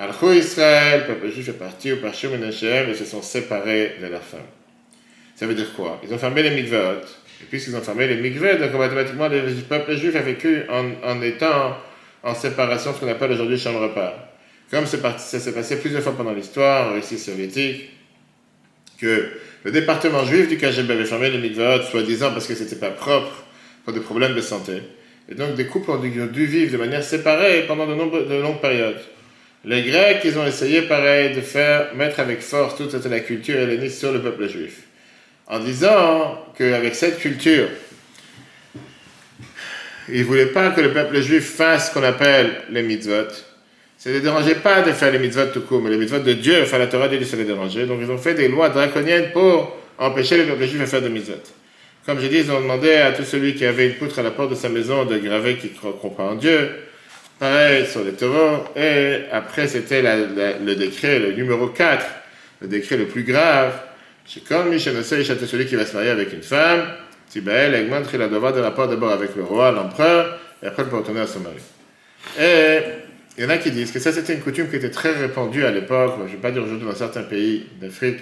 Al 0.00 0.10
Israël, 0.34 1.00
le 1.00 1.14
peuple 1.14 1.30
juif 1.30 1.50
est 1.50 1.58
parti 1.58 1.92
au 1.92 1.96
Parchum 1.96 2.30
et 2.32 2.46
ils 2.46 2.96
se 2.96 3.04
sont 3.04 3.20
séparés 3.20 3.96
de 4.00 4.06
leurs 4.06 4.22
femmes. 4.22 4.40
Ça 5.36 5.46
veut 5.46 5.54
dire 5.54 5.74
quoi? 5.74 6.00
Ils 6.02 6.14
ont 6.14 6.18
fermé 6.18 6.42
les 6.42 6.50
mikvot. 6.50 7.02
Et 7.42 7.44
puisqu'ils 7.50 7.76
ont 7.76 7.82
fermé 7.82 8.06
les 8.06 8.16
mikvot, 8.16 8.56
donc 8.58 8.74
automatiquement, 8.74 9.28
le 9.28 9.42
peuple 9.68 9.96
juif 9.96 10.16
a 10.16 10.20
vécu 10.20 10.62
en, 10.70 11.20
étant 11.20 11.76
en 12.22 12.34
séparation, 12.34 12.94
ce 12.94 13.00
qu'on 13.00 13.08
appelle 13.08 13.32
aujourd'hui 13.32 13.58
chambre 13.58 13.80
repas. 13.80 14.14
Comme 14.70 14.86
ça 14.86 15.18
s'est 15.18 15.52
passé 15.52 15.78
plusieurs 15.78 16.02
fois 16.02 16.16
pendant 16.16 16.32
l'histoire, 16.32 16.88
en 16.88 16.94
Russie 16.94 17.18
soviétique, 17.18 17.90
que 18.98 19.28
le 19.64 19.70
département 19.70 20.24
juif 20.24 20.48
du 20.48 20.56
KGB 20.56 20.94
avait 20.94 21.04
fermé 21.04 21.28
les 21.28 21.38
mikvot, 21.38 21.82
soi-disant 21.82 22.32
parce 22.32 22.46
que 22.46 22.54
c'était 22.54 22.76
pas 22.76 22.90
propre, 22.90 23.44
pour 23.84 23.92
des 23.92 24.00
problèmes 24.00 24.34
de 24.34 24.40
santé. 24.40 24.80
Et 25.28 25.34
donc 25.34 25.56
des 25.56 25.66
couples 25.66 25.90
ont 25.90 25.98
dû, 25.98 26.46
vivre 26.46 26.72
de 26.72 26.78
manière 26.78 27.04
séparée 27.04 27.64
pendant 27.68 27.86
de 27.86 28.40
longues 28.40 28.60
périodes. 28.62 29.00
Les 29.64 29.82
Grecs, 29.82 30.22
ils 30.24 30.38
ont 30.38 30.46
essayé 30.46 30.82
pareil 30.82 31.34
de 31.34 31.40
faire 31.40 31.94
mettre 31.94 32.20
avec 32.20 32.40
force 32.40 32.76
toute 32.76 33.04
la 33.04 33.20
culture 33.20 33.58
helléniste 33.58 33.98
sur 33.98 34.12
le 34.12 34.20
peuple 34.20 34.48
juif 34.48 34.84
en 35.50 35.58
disant 35.58 36.46
qu'avec 36.56 36.94
cette 36.94 37.18
culture, 37.18 37.68
il 40.08 40.20
ne 40.20 40.24
voulait 40.24 40.46
pas 40.46 40.70
que 40.70 40.80
le 40.80 40.92
peuple 40.92 41.20
juif 41.20 41.56
fasse 41.56 41.88
ce 41.88 41.94
qu'on 41.94 42.04
appelle 42.04 42.52
les 42.70 42.82
mitzvot. 42.82 43.28
Ça 43.98 44.10
ne 44.10 44.14
les 44.14 44.20
dérangeait 44.20 44.54
pas 44.54 44.82
de 44.82 44.92
faire 44.92 45.12
les 45.12 45.18
mitzvot 45.18 45.46
tout 45.46 45.62
court, 45.62 45.82
mais 45.82 45.90
les 45.90 45.98
mitzvot 45.98 46.20
de 46.20 46.32
Dieu, 46.34 46.62
enfin 46.62 46.78
la 46.78 46.86
Torah 46.86 47.08
dit 47.08 47.18
que 47.18 47.24
ça 47.24 47.36
les 47.36 47.44
dérangeait. 47.44 47.84
Donc 47.84 47.98
ils 48.00 48.10
ont 48.10 48.16
fait 48.16 48.34
des 48.34 48.46
lois 48.46 48.68
draconiennes 48.68 49.32
pour 49.32 49.76
empêcher 49.98 50.38
le 50.38 50.46
peuple 50.46 50.66
juif 50.66 50.80
de 50.80 50.86
faire 50.86 51.02
des 51.02 51.10
mitzvot. 51.10 51.42
Comme 52.06 52.20
j'ai 52.20 52.28
dit, 52.28 52.38
ils 52.38 52.50
ont 52.52 52.60
demandé 52.60 52.94
à 52.94 53.12
tout 53.12 53.24
celui 53.24 53.54
qui 53.56 53.66
avait 53.66 53.88
une 53.88 53.94
poutre 53.94 54.20
à 54.20 54.22
la 54.22 54.30
porte 54.30 54.50
de 54.50 54.54
sa 54.54 54.68
maison 54.68 55.04
de 55.04 55.18
graver 55.18 55.56
qu'il 55.56 55.72
croit 55.72 56.24
en 56.24 56.36
Dieu. 56.36 56.70
Pareil 57.40 57.86
sur 57.86 58.04
les 58.04 58.12
taureaux. 58.12 58.66
Et 58.76 59.22
après, 59.32 59.66
c'était 59.66 60.02
le 60.02 60.74
décret, 60.74 61.18
le 61.18 61.32
numéro 61.32 61.68
4, 61.68 62.04
le 62.60 62.68
décret 62.68 62.98
le 62.98 63.06
plus 63.06 63.24
grave, 63.24 63.72
c'est 64.26 64.44
comme 64.44 64.78
celui 64.78 65.64
qui 65.64 65.74
va 65.74 65.86
se 65.86 65.94
marier 65.94 66.10
avec 66.10 66.32
une 66.34 66.42
femme, 66.42 66.82
Tibael, 67.30 67.74
Egmont, 67.74 68.02
il 68.12 68.22
a 68.22 68.28
devoir 68.28 68.52
de 68.52 68.60
rapport 68.60 68.86
d'abord 68.86 69.10
avec 69.10 69.34
le 69.36 69.42
roi, 69.42 69.72
l'empereur, 69.72 70.38
et 70.62 70.66
après 70.66 70.82
il 70.82 70.90
peut 70.90 70.96
retourner 70.96 71.20
à 71.20 71.26
son 71.26 71.40
mari. 71.40 71.56
Et 72.38 72.80
il 73.38 73.44
y 73.44 73.46
en 73.46 73.50
a 73.50 73.56
qui 73.56 73.70
disent 73.70 73.90
que 73.90 74.00
ça 74.00 74.12
c'était 74.12 74.34
une 74.34 74.40
coutume 74.40 74.68
qui 74.68 74.76
était 74.76 74.90
très 74.90 75.12
répandue 75.12 75.64
à 75.64 75.70
l'époque, 75.70 76.16
je 76.18 76.24
ne 76.24 76.28
vais 76.28 76.36
pas 76.36 76.50
dire 76.50 76.62
aujourd'hui 76.62 76.86
dans 76.86 76.94
certains 76.94 77.22
pays 77.22 77.66
d'Afrique 77.80 78.18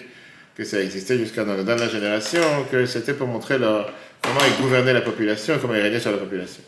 que 0.57 0.63
ça 0.63 0.81
existait 0.81 1.19
jusqu'à 1.19 1.43
dans 1.45 1.57
la 1.57 1.65
dernière 1.65 1.91
génération, 1.91 2.41
que 2.71 2.87
c'était 2.87 3.15
pour 3.15 3.27
montrer 3.27 3.57
comment 3.59 4.41
ils 4.47 4.63
gouvernaient 4.63 4.93
la 4.93 5.01
population, 5.01 5.59
comment 5.61 5.75
ils 5.75 5.83
régnaient 5.83 6.01
sur 6.01 6.13
la 6.13 6.19
population. 6.19 6.63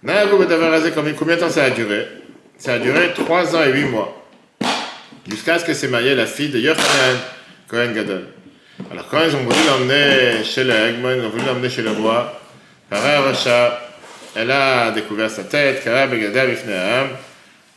Combien 0.00 0.26
de 0.26 1.40
temps 1.40 1.50
ça 1.50 1.64
a 1.64 1.70
duré? 1.70 2.06
Ça 2.56 2.74
a 2.74 2.78
duré 2.78 3.12
3 3.14 3.56
ans 3.56 3.64
et 3.64 3.72
8 3.72 3.84
mois. 3.86 4.26
Jusqu'à 5.28 5.58
ce 5.58 5.64
que 5.64 5.74
s'est 5.74 5.88
marié 5.88 6.14
la 6.14 6.26
fille 6.26 6.50
de 6.50 6.58
Yochanan, 6.58 7.16
Cohen 7.68 7.92
Gadol. 7.92 8.28
Alors 8.92 9.08
quand 9.08 9.18
ils 9.24 9.34
ont 9.34 9.42
voulu 9.42 9.58
l'emmener 9.66 10.44
chez 10.44 10.62
le 10.62 10.72
Egmont, 10.72 11.14
ils 11.16 11.24
ont 11.24 11.30
voulu 11.30 11.44
l'emmener 11.44 11.68
chez 11.68 11.82
le 11.82 11.90
roi, 11.90 12.40
Racha, 12.90 13.80
elle 14.36 14.50
a 14.52 14.92
découvert 14.92 15.30
sa 15.30 15.42
tête, 15.42 15.82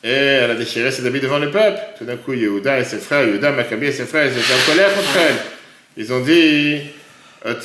et 0.04 0.10
elle 0.10 0.52
a 0.52 0.56
déchiré 0.56 0.92
ses 0.92 1.06
habits 1.06 1.20
devant 1.20 1.40
le 1.40 1.50
peuple. 1.50 1.80
Tout 1.98 2.06
d'un 2.06 2.18
coup, 2.18 2.34
Yehuda 2.34 2.80
et 2.80 2.86
ses 2.86 3.00
frères, 3.00 3.26
Yehuda, 3.26 3.52
Maccabi 3.52 3.88
et 3.88 3.92
ses 3.92 4.06
frères, 4.06 4.28
ils 4.28 4.38
étaient 4.38 4.54
en 4.54 4.72
colère 4.72 4.94
contre 4.94 5.18
elle. 5.18 5.36
Ils 5.98 6.14
ont 6.14 6.22
dit, 6.22 6.82
il 7.46 7.56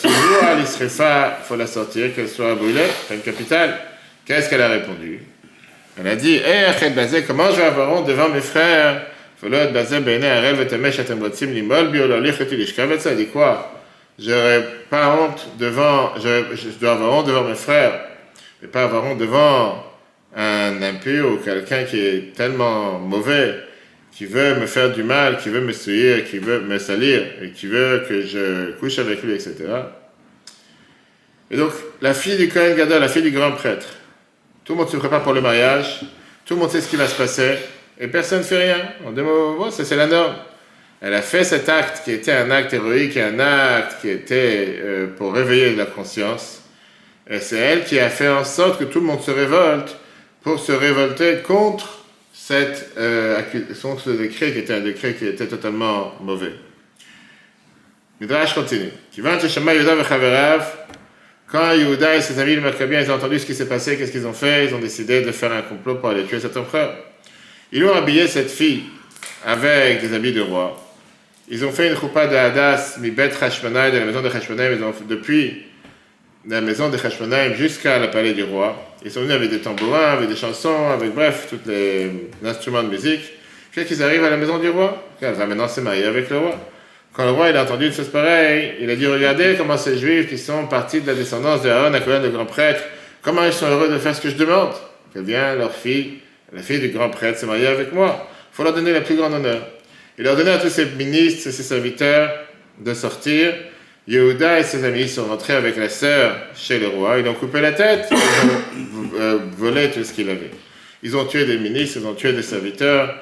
faut 1.45 1.57
la 1.57 1.67
sortir, 1.67 2.15
qu'elle 2.15 2.29
soit 2.29 2.55
brûlée, 2.55 2.89
c'est 3.07 3.15
une 3.15 3.21
capitale. 3.21 3.79
Qu'est-ce 4.27 4.51
qu'elle 4.51 4.63
a 4.63 4.69
répondu? 4.69 5.21
Elle 5.99 6.09
a 6.09 6.17
dit, 6.17 6.41
Eh, 6.45 7.23
comment 7.27 7.51
je 7.51 7.57
vais 7.57 7.63
avoir 7.63 7.93
honte 7.93 8.07
devant 8.07 8.29
mes 8.29 8.41
frères 8.41 9.07
ça 12.99 13.15
dit 13.15 13.27
quoi 13.27 13.73
J'aurais 14.19 14.67
pas 14.89 15.15
honte 15.15 15.47
devant, 15.59 16.15
je, 16.17 16.79
dois 16.81 16.93
avoir 16.93 17.13
honte 17.13 17.27
devant 17.27 17.45
mes 17.45 17.55
frères, 17.55 18.01
mais 18.63 18.69
pas 18.69 18.85
avoir 18.85 19.05
honte 19.05 19.19
devant 19.19 19.85
un 20.35 20.83
impur 20.83 21.33
ou 21.33 21.37
quelqu'un 21.37 21.85
qui 21.85 22.01
est 22.01 22.35
tellement 22.35 22.99
mauvais, 22.99 23.57
qui 24.11 24.25
veut 24.25 24.55
me 24.55 24.67
faire 24.67 24.93
du 24.93 25.03
mal, 25.03 25.37
qui 25.37 25.51
veut 25.51 25.61
me 25.61 25.73
souiller, 25.73 26.25
qui 26.25 26.39
veut 26.39 26.61
me 26.61 26.79
salir, 26.79 27.23
et 27.43 27.51
qui 27.51 27.67
veut 27.67 28.05
que 28.09 28.23
je 28.23 28.73
couche 28.73 28.99
avec 28.99 29.23
lui, 29.23 29.35
etc. 29.35 29.55
Et 31.51 31.59
donc, 31.59 31.73
la 32.01 32.15
fille 32.15 32.39
du 32.39 32.49
Kohen 32.49 32.75
Gadol, 32.75 33.01
la 33.01 33.09
fille 33.09 33.23
du 33.23 33.31
grand 33.31 33.53
prêtre, 33.53 33.87
tout 34.67 34.73
le 34.73 34.79
monde 34.79 34.91
se 34.91 34.97
prépare 34.97 35.23
pour 35.23 35.33
le 35.33 35.41
mariage, 35.41 36.01
tout 36.45 36.55
le 36.55 36.61
monde 36.61 36.71
sait 36.71 36.81
ce 36.81 36.89
qui 36.89 36.97
va 36.97 37.07
se 37.07 37.17
passer, 37.17 37.57
et 37.99 38.09
personne 38.09 38.41
ne 38.41 38.45
fait 38.45 38.65
rien. 38.65 38.83
En 39.07 39.13
deux 39.13 39.23
mots, 39.23 39.71
c'est 39.71 39.95
la 39.95 40.09
norme. 40.09 40.35
Elle 41.01 41.15
a 41.15 41.23
fait 41.23 41.45
cet 41.45 41.69
acte 41.69 42.03
qui 42.05 42.11
était 42.11 42.33
un 42.33 42.51
acte 42.51 42.75
héroïque, 42.75 43.17
un 43.17 43.39
acte 43.39 44.01
qui 44.01 44.09
était 44.09 44.79
euh, 44.79 45.07
pour 45.17 45.35
réveiller 45.35 45.77
la 45.77 45.87
conscience. 45.87 46.63
Et 47.29 47.39
c'est 47.39 47.59
elle 47.59 47.85
qui 47.85 47.99
a 48.01 48.09
fait 48.09 48.29
en 48.29 48.45
sorte 48.45 48.81
que 48.81 48.85
tout 48.85 49.01
le 49.01 49.07
monde 49.07 49.23
se 49.23 49.31
révolte 49.31 49.97
pour 50.43 50.59
se 50.59 50.73
révolter 50.73 51.39
contre 51.47 52.05
euh, 52.51 53.41
ce 53.73 54.11
décret 54.11 54.53
qui 54.53 54.59
était 54.59 54.75
un 54.75 54.81
décret 54.81 55.15
qui 55.15 55.27
était 55.27 55.47
totalement 55.47 56.15
mauvais. 56.21 56.53
Midrash 58.21 58.55
continue. 58.55 58.91
Quand 61.57 61.73
Yehuda 61.73 62.17
et 62.17 62.21
ses 62.21 62.39
amis, 62.39 62.53
ils 62.53 63.11
ont 63.11 63.15
entendu 63.15 63.39
ce 63.39 63.47
qui 63.47 63.55
s'est 63.55 63.67
passé, 63.67 63.97
qu'est-ce 63.97 64.13
qu'ils 64.13 64.27
ont 64.27 64.35
fait? 64.35 64.67
Ils 64.67 64.75
ont 64.75 64.79
décidé 64.79 65.23
de 65.23 65.33
faire 65.33 65.51
un 65.53 65.63
complot 65.63 65.95
pour 65.95 66.11
aller 66.11 66.25
tuer 66.25 66.39
cet 66.39 66.55
empereur. 66.55 66.95
Ils 67.73 67.83
ont 67.83 67.95
habillé 67.95 68.29
cette 68.29 68.51
fille 68.51 68.83
avec 69.43 70.03
des 70.03 70.15
habits 70.15 70.35
de 70.35 70.43
roi. 70.43 70.79
Ils 71.49 71.65
ont 71.65 71.73
fait 71.73 71.89
une 71.89 71.97
choupa 71.97 72.27
de 72.27 72.37
Hadas, 72.37 72.99
mi 73.01 73.11
bet 73.11 73.31
Hashmonaï, 73.41 73.91
de 73.91 73.97
la 73.97 74.05
maison 74.05 74.21
de 74.21 74.29
Hashmonaï, 74.29 74.79
depuis 75.09 75.63
la 76.47 76.61
maison 76.61 76.91
de 76.91 76.99
Hashmonaïm 76.99 77.55
jusqu'à 77.55 77.99
la 78.01 78.09
palais 78.09 78.35
du 78.35 78.43
roi. 78.43 78.77
Ils 79.03 79.11
sont 79.11 79.21
venus 79.21 79.37
avec 79.37 79.49
des 79.49 79.61
tambourins, 79.61 80.13
avec 80.13 80.29
des 80.29 80.37
chansons, 80.37 80.91
avec 80.91 81.15
bref, 81.15 81.47
tous 81.49 81.61
les 81.67 82.11
instruments 82.45 82.83
de 82.83 82.91
musique. 82.91 83.33
Puis 83.73 83.87
qu'ils 83.87 84.03
arrivent 84.03 84.25
à 84.25 84.31
la 84.31 84.37
maison 84.37 84.59
du 84.59 84.69
roi? 84.69 85.03
Va 85.23 85.47
maintenant 85.47 85.69
se 85.69 85.81
marier 85.81 86.05
avec 86.05 86.29
le 86.29 86.37
roi. 86.37 86.61
Quand 87.17 87.25
le 87.25 87.31
roi 87.31 87.49
il 87.49 87.57
a 87.57 87.63
entendu 87.63 87.87
une 87.87 87.95
chose 87.95 88.09
pareille, 88.09 88.75
il 88.79 88.91
a 88.91 88.95
dit 88.95 89.07
Regardez 89.07 89.55
comment 89.57 89.79
ces 89.79 89.97
juifs 89.97 90.29
qui 90.29 90.37
sont 90.37 90.67
partis 90.67 91.01
de 91.01 91.07
la 91.07 91.15
descendance 91.15 91.63
de 91.63 91.71
Aaron, 91.71 91.95
à 91.95 92.01
de 92.01 92.29
grand 92.29 92.45
prêtre, 92.45 92.83
comment 93.23 93.43
ils 93.43 93.55
sont 93.55 93.67
heureux 93.67 93.89
de 93.89 93.97
faire 93.97 94.15
ce 94.15 94.21
que 94.21 94.29
je 94.29 94.37
demande. 94.37 94.75
Que 95.15 95.21
vient 95.21 95.55
leur 95.55 95.73
fille, 95.75 96.19
la 96.53 96.61
fille 96.61 96.79
du 96.79 96.89
grand 96.89 97.09
prêtre, 97.09 97.39
se 97.39 97.47
marier 97.47 97.69
avec 97.69 97.95
moi. 97.95 98.29
Il 98.53 98.57
faut 98.57 98.65
leur 98.65 98.75
donner 98.75 98.93
le 98.93 99.03
plus 99.03 99.17
grand 99.17 99.33
honneur. 99.33 99.67
Il 100.19 100.29
a 100.29 100.33
ordonné 100.33 100.51
à 100.51 100.59
tous 100.59 100.69
ses 100.69 100.85
ministres 100.85 101.49
et 101.49 101.53
ses 101.53 101.63
serviteurs 101.63 102.31
de 102.79 102.93
sortir. 102.93 103.55
Yehuda 104.07 104.61
et 104.61 104.63
ses 104.63 104.85
amis 104.85 105.09
sont 105.09 105.25
rentrés 105.25 105.55
avec 105.55 105.79
la 105.79 105.89
sœur 105.89 106.37
chez 106.55 106.79
le 106.79 106.89
roi. 106.89 107.19
Ils 107.19 107.27
ont 107.27 107.35
coupé 107.35 107.63
la 107.63 107.73
tête, 107.73 108.09
ils 108.11 109.17
ont 109.17 109.19
euh, 109.19 109.39
volé 109.57 109.91
tout 109.91 110.05
ce 110.05 110.13
qu'il 110.13 110.29
avait. 110.29 110.51
Ils 111.03 111.17
ont 111.17 111.25
tué 111.25 111.47
des 111.47 111.57
ministres, 111.57 111.99
ils 112.01 112.07
ont 112.07 112.15
tué 112.15 112.35
des 112.35 112.43
serviteurs, 112.43 113.15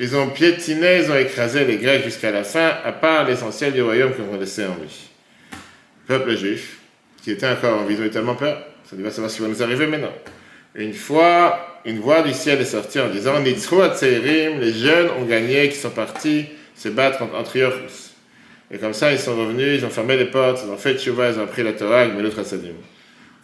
ils 0.00 0.16
ont 0.16 0.30
piétiné, 0.30 1.02
ils 1.04 1.12
ont 1.12 1.16
écrasé 1.16 1.66
les 1.66 1.76
Grecs 1.76 2.02
jusqu'à 2.02 2.30
la 2.30 2.42
fin, 2.42 2.72
à 2.84 2.90
part 2.90 3.26
l'essentiel 3.26 3.74
du 3.74 3.82
royaume 3.82 4.14
qu'ils 4.14 4.24
ont 4.24 4.40
laissé 4.40 4.64
en 4.64 4.74
vie. 4.82 5.10
Le 6.08 6.18
peuple 6.18 6.36
juif, 6.38 6.78
qui 7.22 7.32
était 7.32 7.46
encore 7.46 7.82
en 7.82 7.84
vie, 7.84 7.96
ils 7.98 8.06
ont 8.06 8.08
tellement 8.08 8.34
peur. 8.34 8.62
Ça 8.88 8.96
va 8.98 9.10
savoir 9.10 9.30
ce 9.30 9.36
qui 9.36 9.42
va 9.42 9.48
nous 9.48 9.62
arriver 9.62 9.86
maintenant. 9.86 10.12
Une 10.74 10.94
fois, 10.94 11.80
une 11.84 11.98
voix 11.98 12.22
du 12.22 12.32
ciel 12.32 12.62
est 12.62 12.64
sortie 12.64 12.98
en 12.98 13.10
disant 13.10 13.34
les 13.40 14.72
jeunes 14.72 15.10
ont 15.20 15.24
gagné, 15.24 15.68
qui 15.68 15.76
sont 15.76 15.90
partis 15.90 16.46
se 16.74 16.88
battre 16.88 17.18
contre 17.18 17.36
Antiochus. 17.36 18.14
Et 18.70 18.78
comme 18.78 18.94
ça, 18.94 19.12
ils 19.12 19.18
sont 19.18 19.36
revenus, 19.36 19.80
ils 19.80 19.84
ont 19.84 19.90
fermé 19.90 20.16
les 20.16 20.26
portes, 20.26 20.62
ils 20.64 20.70
ont 20.70 20.78
fait 20.78 20.96
tchouva, 20.96 21.30
ils 21.30 21.38
ont 21.38 21.46
pris 21.46 21.62
la 21.62 21.74
Torah 21.74 22.06
mais 22.06 22.22
l'autre 22.22 22.38
Assadim. 22.38 22.72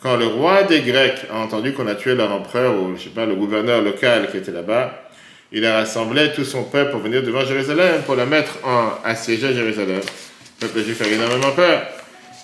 Quand 0.00 0.16
le 0.16 0.26
roi 0.26 0.62
des 0.62 0.80
Grecs 0.80 1.26
a 1.30 1.36
entendu 1.38 1.74
qu'on 1.74 1.86
a 1.86 1.96
tué 1.96 2.14
leur 2.14 2.32
empereur, 2.32 2.80
ou 2.80 2.96
je 2.96 3.04
sais 3.04 3.10
pas, 3.10 3.26
le 3.26 3.34
gouverneur 3.34 3.82
local 3.82 4.30
qui 4.30 4.38
était 4.38 4.52
là-bas, 4.52 5.05
il 5.52 5.64
a 5.64 5.78
rassemblé 5.78 6.32
tout 6.32 6.44
son 6.44 6.64
peuple 6.64 6.90
pour 6.90 7.00
venir 7.00 7.22
devant 7.22 7.44
Jérusalem, 7.44 8.02
pour 8.04 8.16
la 8.16 8.26
mettre 8.26 8.58
en 8.64 8.98
assiéger 9.04 9.54
Jérusalem. 9.54 10.00
Le 10.60 10.68
peuple 10.68 10.84
juif 10.84 11.00
avait 11.00 11.14
énormément 11.14 11.52
peur. 11.52 11.82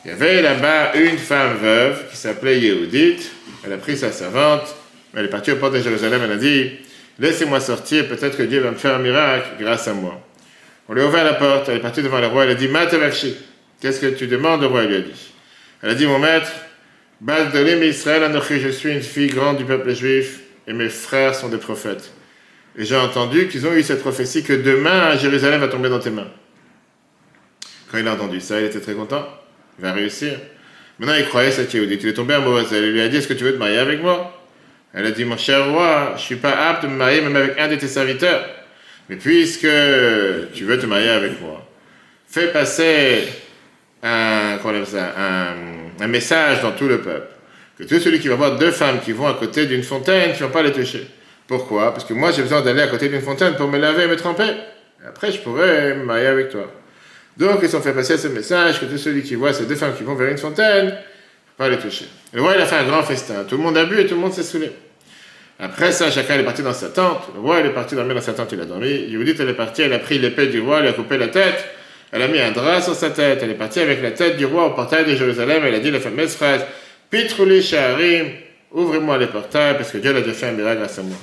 Il 0.05 0.11
y 0.11 0.15
avait 0.15 0.43
là-bas 0.43 0.95
une 0.95 1.19
femme 1.19 1.57
veuve 1.59 2.11
qui 2.11 2.17
s'appelait 2.17 2.61
Yehudit. 2.61 3.19
Elle 3.65 3.73
a 3.73 3.77
pris 3.77 3.97
sa 3.97 4.13
servante, 4.13 4.75
elle 5.17 5.27
est 5.27 5.29
partie 5.29 5.53
aux 5.53 5.57
portes 5.57 5.75
de 5.75 5.81
Jérusalem, 5.81 6.23
elle 6.25 6.33
a 6.33 6.37
dit 6.37 6.73
Laissez-moi 7.19 7.61
sortir, 7.61 8.09
peut-être 8.09 8.37
que 8.37 8.43
Dieu 8.43 8.61
va 8.61 8.71
me 8.71 8.77
faire 8.77 8.95
un 8.95 8.99
miracle 8.99 9.51
grâce 9.61 9.87
à 9.87 9.93
moi. 9.93 10.21
On 10.89 10.95
lui 10.95 11.03
a 11.03 11.07
ouvert 11.07 11.25
la 11.25 11.35
porte, 11.35 11.69
elle 11.69 11.77
est 11.77 11.81
partie 11.81 12.03
devant 12.03 12.21
le 12.21 12.27
roi, 12.27 12.45
elle 12.45 12.51
a 12.51 12.55
dit 12.55 12.69
Matavakshi, 12.69 13.37
qu'est-ce 13.81 14.01
que 14.01 14.07
tu 14.07 14.27
demandes 14.27 14.63
Le 14.63 14.67
roi? 14.67 14.85
Lui 14.85 14.97
a 14.97 15.01
dit. 15.01 15.33
Elle 15.83 15.91
a 15.91 15.95
dit 15.95 16.07
Mon 16.07 16.19
maître, 16.19 16.51
Baldolim 17.21 17.83
Israël 17.83 18.25
Anochi, 18.25 18.61
je 18.61 18.69
suis 18.69 18.91
une 18.91 19.03
fille 19.03 19.29
grande 19.29 19.59
du 19.59 19.65
peuple 19.65 19.95
juif 19.95 20.41
et 20.67 20.73
mes 20.73 20.89
frères 20.89 21.35
sont 21.35 21.49
des 21.49 21.59
prophètes. 21.59 22.11
Et 22.79 22.85
j'ai 22.85 22.97
entendu 22.97 23.49
qu'ils 23.49 23.67
ont 23.67 23.75
eu 23.75 23.83
cette 23.83 24.01
prophétie 24.01 24.43
que 24.43 24.53
demain 24.53 25.17
Jérusalem 25.17 25.61
va 25.61 25.69
tomber 25.69 25.89
dans 25.89 26.01
tes 26.01 26.11
mains. 26.11 26.29
Quand 27.91 27.99
il 27.99 28.09
a 28.09 28.15
entendu 28.15 28.41
ça, 28.41 28.59
il 28.61 28.67
était 28.67 28.81
très 28.81 28.95
content. 28.95 29.27
Il 29.79 29.85
va 29.85 29.93
réussir. 29.93 30.39
Maintenant, 30.99 31.17
il 31.19 31.27
croyait 31.27 31.51
cette 31.51 31.73
Yehudi. 31.75 31.99
Il 32.01 32.09
est 32.09 32.15
tombé 32.15 32.35
amoureux. 32.35 32.65
Elle 32.73 32.93
lui 32.93 33.01
a 33.01 33.09
dit 33.09 33.19
Est-ce 33.19 33.29
que 33.29 33.35
tu 33.35 33.45
veux 33.45 33.53
te 33.53 33.59
marier 33.59 33.79
avec 33.79 34.01
moi? 34.01 34.41
Elle 34.95 35.07
a 35.07 35.11
dit 35.11 35.25
Mon 35.25 35.37
cher 35.37 35.71
roi, 35.71 36.15
je 36.17 36.23
suis 36.23 36.37
pas 36.37 36.53
apte 36.53 36.85
de 36.85 36.89
me 36.89 36.97
marier 36.97 37.21
même 37.21 37.37
avec 37.37 37.59
un 37.59 37.69
de 37.69 37.77
tes 37.77 37.89
serviteurs. 37.89 38.47
Mais 39.09 39.17
puisque 39.17 39.69
tu 40.55 40.65
veux 40.65 40.79
te 40.79 40.87
marier 40.87 41.11
avec 41.11 41.41
moi, 41.41 41.69
fais 42.29 42.49
passer 42.49 43.29
un, 44.03 44.59
un, 46.01 46.07
message 46.09 46.63
dans 46.63 46.73
tout 46.73 46.89
le 46.89 47.01
peuple. 47.01 47.29
Que 47.79 47.85
tout 47.85 47.99
celui 48.01 48.21
qui 48.21 48.29
va 48.29 48.37
voir 48.37 48.57
deux 48.57 48.71
femmes 48.71 49.01
qui 49.01 49.13
vont 49.13 49.27
à 49.27 49.35
côté 49.35 49.67
d'une 49.67 49.83
fontaine, 49.83 50.33
tu 50.35 50.43
ne 50.43 50.49
vas 50.49 50.53
pas 50.53 50.63
les 50.63 50.73
toucher. 50.73 51.07
Pourquoi? 51.47 51.93
Parce 51.93 52.05
que 52.05 52.15
moi, 52.15 52.31
j'ai 52.31 52.43
besoin 52.43 52.63
d'aller 52.63 52.83
à 52.83 52.87
côté 52.87 53.09
d'une 53.09 53.21
fontaine 53.21 53.55
pour 53.57 53.69
me 53.69 53.79
laver 53.79 54.05
et 54.05 54.07
me 54.07 54.17
tremper. 54.17 54.51
Après, 55.07 55.33
je 55.33 55.39
pourrais 55.39 55.95
me 55.95 56.05
marier 56.05 56.27
avec 56.27 56.51
toi. 56.51 56.73
Donc, 57.37 57.61
ils 57.63 57.77
ont 57.77 57.81
fait 57.81 57.93
passer 57.93 58.19
ce 58.19 58.29
message 58.29 58.81
que 58.81 58.85
tout 58.85 58.99
celui 58.99 59.23
qui 59.23 59.35
voit 59.35 59.53
ces 59.53 59.67
deux 59.67 59.75
femmes 59.75 59.95
qui 59.97 60.05
vont 60.05 60.15
vers 60.15 60.31
une 60.31 60.39
fontaine, 60.39 60.87
ne 60.87 60.93
pas 61.57 61.69
les 61.69 61.79
toucher. 61.79 62.07
Le 62.33 62.43
roi, 62.43 62.53
il 62.57 62.61
a 62.61 62.67
fait 62.67 62.77
un 62.77 62.85
grand 62.85 63.03
festin. 63.03 63.45
Tout 63.49 63.57
le 63.57 63.63
monde 63.63 63.77
a 63.77 63.85
bu 63.85 63.99
et 63.99 64.07
tout 64.07 64.15
le 64.15 64.21
monde 64.21 64.33
s'est 64.33 64.43
saoulé. 64.43 64.71
Après 65.59 65.93
ça, 65.93 66.11
chacun 66.11 66.39
est 66.39 66.45
parti 66.45 66.63
dans 66.63 66.73
sa 66.73 66.89
tente. 66.89 67.29
Le 67.35 67.41
roi, 67.41 67.61
il 67.61 67.67
est 67.67 67.71
parti 67.71 67.95
dormir 67.95 68.15
dans 68.15 68.21
sa 68.21 68.33
tente, 68.33 68.53
il 68.53 68.61
a 68.61 68.65
dormi. 68.65 68.89
Yehudit, 68.89 69.37
elle 69.41 69.49
est 69.49 69.55
partie, 69.55 69.83
elle 69.83 69.93
a 69.93 69.99
pris 69.99 70.19
l'épée 70.19 70.47
du 70.47 70.61
roi, 70.61 70.81
elle 70.81 70.89
a 70.89 70.93
coupé 70.93 71.19
la 71.19 71.29
tête. 71.29 71.65
Elle 72.11 72.23
a 72.23 72.29
mis 72.29 72.41
un 72.41 72.51
drap 72.51 72.83
sur 72.83 72.95
sa 72.95 73.11
tête. 73.11 73.41
Elle 73.43 73.51
est 73.51 73.55
partie 73.55 73.81
avec 73.81 74.03
la 74.03 74.11
tête 74.11 74.37
du 74.37 74.45
roi 74.45 74.67
au 74.67 74.71
portail 74.71 75.05
de 75.07 75.15
Jérusalem. 75.15 75.63
Elle 75.65 75.75
a 75.75 75.79
dit 75.79 75.91
la 75.91 76.01
fameuse 76.01 76.35
phrase 76.35 76.63
Pitrouli 77.11 77.63
Shaharim, 77.63 78.27
ouvrez-moi 78.73 79.19
les 79.19 79.27
portails 79.27 79.77
parce 79.77 79.91
que 79.91 79.99
Dieu 79.99 80.15
a 80.15 80.21
déjà 80.21 80.33
fait 80.33 80.47
un 80.47 80.53
miracle 80.53 80.81
grâce 80.81 80.99
à 80.99 81.03
moi. 81.03 81.17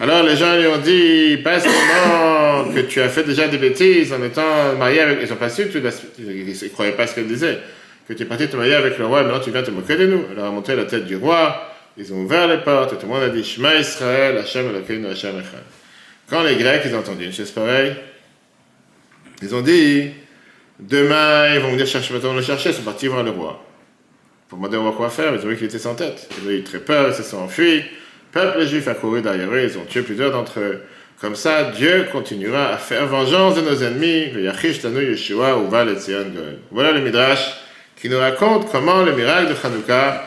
Alors 0.00 0.22
les 0.22 0.36
gens 0.36 0.56
lui 0.56 0.66
ont 0.66 0.78
dit 0.78 1.38
Pas 1.42 1.60
seulement 1.60 2.72
que 2.74 2.80
tu 2.80 3.00
as 3.00 3.08
fait 3.08 3.24
déjà 3.24 3.48
des 3.48 3.58
bêtises 3.58 4.12
en 4.12 4.22
étant 4.22 4.74
marié 4.78 5.00
avec. 5.00 5.18
Ils 5.22 5.28
n'ont 5.28 5.36
pas 5.36 5.48
suite. 5.48 5.70
Ils 5.74 5.82
ne 5.82 6.68
croyaient 6.68 6.92
pas 6.92 7.06
ce 7.06 7.14
qu'elle 7.14 7.26
disait. 7.26 7.58
Que 8.06 8.12
tu 8.12 8.22
es 8.22 8.26
parti 8.26 8.46
te 8.48 8.56
marier 8.56 8.74
avec 8.74 8.98
le 8.98 9.06
roi, 9.06 9.22
maintenant 9.24 9.40
tu 9.40 9.50
viens 9.50 9.62
te 9.62 9.70
moquer 9.70 9.96
de 9.96 10.06
nous. 10.06 10.24
Elle 10.30 10.38
a 10.38 10.50
montré 10.50 10.76
la 10.76 10.84
tête 10.84 11.06
du 11.06 11.16
roi. 11.16 11.72
Ils 11.96 12.12
ont 12.12 12.18
ouvert 12.18 12.46
les 12.46 12.58
portes 12.58 12.92
et 12.92 12.96
tout 12.96 13.06
le 13.06 13.12
monde 13.12 13.22
a 13.22 13.30
dit 13.30 13.42
Shema 13.42 13.74
Israël, 13.76 14.36
Hashem 14.36 14.68
Elokeinu, 14.68 15.06
Hashem 15.06 15.38
Echad. 15.38 15.62
Quand 16.28 16.42
les 16.42 16.56
Grecs 16.56 16.82
ils 16.84 16.94
ont 16.94 16.98
entendu 16.98 17.24
une 17.24 17.32
chose 17.32 17.50
pareille, 17.50 17.96
ils 19.42 19.54
ont 19.54 19.62
dit 19.62 20.10
Demain, 20.78 21.54
ils 21.54 21.60
vont 21.60 21.70
venir 21.70 21.86
chercher, 21.86 22.12
maintenant 22.12 22.34
le 22.34 22.42
chercher, 22.42 22.70
ils 22.70 22.74
sont 22.74 22.82
partis 22.82 23.08
voir 23.08 23.22
le 23.22 23.30
roi. 23.30 23.64
Pour 24.48 24.58
demander 24.58 24.76
au 24.76 24.82
roi 24.82 24.92
quoi 24.92 25.08
faire, 25.08 25.34
ils 25.34 25.44
ont 25.44 25.48
vu 25.48 25.56
qu'il 25.56 25.66
était 25.66 25.78
sans 25.78 25.94
tête. 25.94 26.28
Ils 26.38 26.48
ont 26.48 26.50
eu 26.52 26.62
très 26.62 26.78
peur, 26.80 27.08
ils 27.08 27.14
se 27.14 27.22
sont 27.22 27.38
enfuis. 27.38 27.82
Le 28.36 28.42
peuple 28.42 28.66
juif 28.66 28.86
a 28.86 28.92
couru 28.92 29.22
derrière 29.22 29.50
eux, 29.50 29.62
ils 29.62 29.78
ont 29.78 29.86
tué 29.86 30.02
plusieurs 30.02 30.30
d'entre 30.30 30.60
eux. 30.60 30.82
Comme 31.22 31.34
ça, 31.34 31.70
Dieu 31.74 32.06
continuera 32.12 32.74
à 32.74 32.76
faire 32.76 33.06
vengeance 33.06 33.54
de 33.54 33.62
nos 33.62 33.82
ennemis. 33.82 34.30
Voilà 36.70 36.92
le 36.92 37.00
Midrash 37.00 37.54
qui 37.96 38.10
nous 38.10 38.18
raconte 38.18 38.70
comment 38.70 39.02
le 39.04 39.12
miracle 39.16 39.48
de 39.48 39.66
Hanouka 39.66 40.26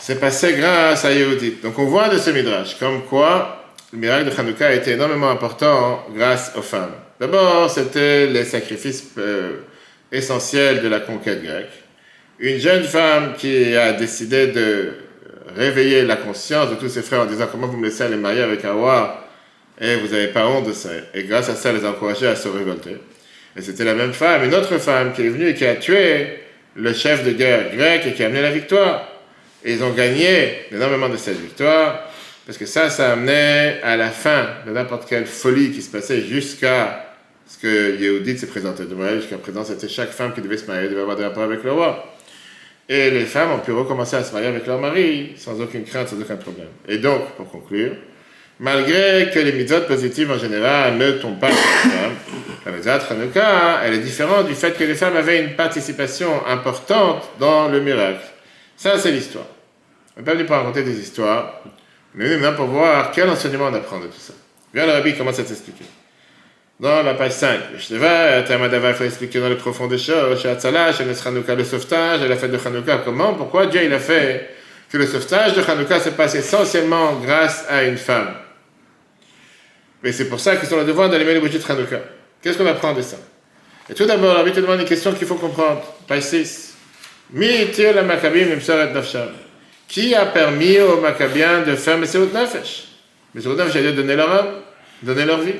c'est 0.00 0.20
passé 0.20 0.54
grâce 0.56 1.04
à 1.04 1.12
Yehudit. 1.12 1.56
Donc 1.60 1.76
on 1.80 1.86
voit 1.86 2.08
de 2.08 2.18
ce 2.18 2.30
midrash 2.30 2.78
comme 2.78 3.02
quoi 3.02 3.64
le 3.92 3.98
miracle 3.98 4.30
de 4.30 4.40
Hanouka 4.40 4.68
a 4.68 4.72
été 4.74 4.92
énormément 4.92 5.30
important 5.30 6.06
grâce 6.14 6.52
aux 6.56 6.62
femmes. 6.62 6.94
D'abord, 7.18 7.68
c'était 7.68 8.28
les 8.28 8.44
sacrifices 8.44 9.08
euh, 9.18 9.56
essentiels 10.12 10.82
de 10.82 10.88
la 10.88 11.00
conquête 11.00 11.42
grecque. 11.42 11.82
Une 12.38 12.60
jeune 12.60 12.84
femme 12.84 13.34
qui 13.36 13.74
a 13.74 13.92
décidé 13.92 14.46
de 14.46 15.07
réveiller 15.54 16.04
la 16.04 16.16
conscience 16.16 16.70
de 16.70 16.74
tous 16.76 16.88
ses 16.88 17.02
frères 17.02 17.22
en 17.22 17.26
disant 17.26 17.46
comment 17.50 17.66
vous 17.66 17.76
me 17.76 17.86
laissez 17.86 18.02
aller 18.02 18.16
marier 18.16 18.42
avec 18.42 18.64
un 18.64 18.72
roi? 18.72 19.24
Et 19.80 19.96
vous 19.96 20.08
n'avez 20.08 20.28
pas 20.28 20.46
honte 20.46 20.66
de 20.66 20.72
ça. 20.72 20.90
Et 21.14 21.24
grâce 21.24 21.48
à 21.48 21.54
ça, 21.54 21.72
les 21.72 21.84
a 21.84 21.90
encouragés 21.90 22.26
à 22.26 22.34
se 22.34 22.48
révolter. 22.48 22.96
Et 23.56 23.62
c'était 23.62 23.84
la 23.84 23.94
même 23.94 24.12
femme, 24.12 24.44
une 24.44 24.54
autre 24.54 24.78
femme 24.78 25.12
qui 25.12 25.22
est 25.22 25.28
venue 25.28 25.48
et 25.48 25.54
qui 25.54 25.64
a 25.64 25.76
tué 25.76 26.40
le 26.74 26.92
chef 26.92 27.24
de 27.24 27.32
guerre 27.32 27.74
grec 27.74 28.02
et 28.06 28.12
qui 28.12 28.22
a 28.22 28.26
amené 28.26 28.42
la 28.42 28.50
victoire. 28.50 29.08
Et 29.64 29.72
ils 29.72 29.82
ont 29.82 29.92
gagné 29.92 30.66
énormément 30.72 31.08
de 31.08 31.16
cette 31.16 31.40
victoire, 31.40 32.08
parce 32.46 32.56
que 32.56 32.66
ça, 32.66 32.90
ça 32.90 33.12
amenait 33.12 33.80
à 33.82 33.96
la 33.96 34.10
fin 34.10 34.46
de 34.66 34.72
n'importe 34.72 35.08
quelle 35.08 35.26
folie 35.26 35.72
qui 35.72 35.82
se 35.82 35.90
passait 35.90 36.22
jusqu'à 36.22 37.14
ce 37.46 37.58
que 37.58 37.96
Yehudit 37.98 38.38
s'est 38.38 38.46
présenté 38.46 38.84
de. 38.84 38.96
Jusqu'à 39.16 39.38
présent, 39.38 39.64
c'était 39.64 39.88
chaque 39.88 40.10
femme 40.10 40.32
qui 40.32 40.40
devait 40.40 40.56
se 40.56 40.66
marier, 40.66 40.88
devait 40.88 41.00
avoir 41.00 41.16
des 41.16 41.24
rapports 41.24 41.42
avec 41.42 41.64
le 41.64 41.72
roi. 41.72 42.17
Et 42.88 43.10
les 43.10 43.26
femmes 43.26 43.52
ont 43.52 43.58
pu 43.58 43.72
recommencer 43.72 44.16
à 44.16 44.24
se 44.24 44.32
marier 44.32 44.48
avec 44.48 44.66
leur 44.66 44.80
mari 44.80 45.34
sans 45.36 45.60
aucune 45.60 45.84
crainte, 45.84 46.08
sans 46.08 46.20
aucun 46.20 46.36
problème. 46.36 46.68
Et 46.88 46.98
donc, 46.98 47.22
pour 47.36 47.50
conclure, 47.50 47.92
malgré 48.60 49.30
que 49.32 49.38
les 49.38 49.52
mitzvot 49.52 49.82
positives 49.82 50.30
en 50.30 50.38
général 50.38 50.96
ne 50.96 51.12
tombent 51.12 51.38
pas 51.38 51.50
sur 51.50 51.58
les 51.84 51.90
femmes, 51.90 52.14
la 52.64 52.72
mitzvot 52.72 53.12
Hanouka, 53.12 53.80
elle 53.84 53.94
est 53.94 53.98
différente 53.98 54.46
du 54.46 54.54
fait 54.54 54.72
que 54.72 54.84
les 54.84 54.94
femmes 54.94 55.16
avaient 55.16 55.42
une 55.42 55.54
participation 55.54 56.46
importante 56.46 57.28
dans 57.38 57.68
le 57.68 57.80
miracle. 57.80 58.24
Ça, 58.76 58.98
c'est 58.98 59.12
l'histoire. 59.12 59.46
On 60.16 60.20
n'est 60.20 60.24
pas 60.24 60.32
venu 60.32 60.46
pour 60.46 60.56
raconter 60.56 60.82
des 60.82 60.98
histoires, 60.98 61.62
on 62.16 62.20
est 62.20 62.36
venu 62.36 62.56
pour 62.56 62.66
voir 62.66 63.10
quel 63.12 63.28
enseignement 63.28 63.66
on 63.66 63.74
apprend 63.74 64.00
de 64.00 64.06
tout 64.06 64.18
ça. 64.18 64.32
Viens, 64.72 64.86
le 64.86 64.92
rabbi 64.92 65.14
commence 65.14 65.38
à 65.38 65.44
t'expliquer. 65.44 65.84
Dans 66.80 67.02
la 67.02 67.14
page 67.14 67.32
5, 67.32 67.60
il 67.90 68.94
faut 68.94 69.04
expliquer 69.04 69.40
dans 69.40 69.48
le 69.48 69.56
profond 69.56 69.88
des 69.88 69.98
choses, 69.98 70.40
chez 70.40 70.56
chez 70.60 71.04
le 71.04 71.64
sauvetage, 71.64 72.22
et 72.22 72.28
la 72.28 72.36
fête 72.36 72.52
de 72.52 72.58
Hanouka. 72.64 72.98
Comment 73.04 73.34
Pourquoi 73.34 73.66
Dieu 73.66 73.82
il 73.84 73.92
a 73.92 73.98
fait 73.98 74.50
que 74.88 74.96
le 74.96 75.06
sauvetage 75.06 75.54
de 75.54 75.60
Hanouka 75.60 75.98
se 75.98 76.10
passe 76.10 76.36
essentiellement 76.36 77.14
grâce 77.14 77.64
à 77.68 77.82
une 77.82 77.96
femme? 77.96 78.32
Mais 80.04 80.12
c'est 80.12 80.28
pour 80.28 80.38
ça 80.38 80.54
qu'ils 80.54 80.72
ont 80.72 80.78
le 80.78 80.84
devoir 80.84 81.08
d'allumer 81.08 81.34
les 81.34 81.40
bougies 81.40 81.58
de 81.58 81.72
Hanouka. 81.72 82.00
Qu'est-ce 82.40 82.56
qu'on 82.56 82.66
apprend 82.66 82.92
de 82.92 83.02
ça? 83.02 83.16
Et 83.90 83.94
tout 83.94 84.06
d'abord, 84.06 84.44
la 84.44 84.48
te 84.48 84.60
demande 84.60 84.78
une 84.78 84.86
question 84.86 85.12
qu'il 85.12 85.26
faut 85.26 85.34
comprendre. 85.34 85.82
Page 86.06 86.22
6. 86.22 86.74
la 87.34 88.02
Maccabim 88.02 88.54
Nafsham. 88.94 89.30
Qui 89.88 90.14
a 90.14 90.26
permis 90.26 90.78
aux 90.78 91.00
Maccabiens 91.00 91.62
de 91.62 91.74
faire 91.74 91.98
Messiot 91.98 92.26
Nefesh? 92.26 92.84
Messiot 93.34 93.54
Nefesh, 93.54 93.72
c'est-à-dire 93.72 93.94
donner 93.94 94.14
leur 94.14 94.30
âme, 94.30 94.48
donner 95.02 95.24
leur 95.24 95.40
vie. 95.40 95.54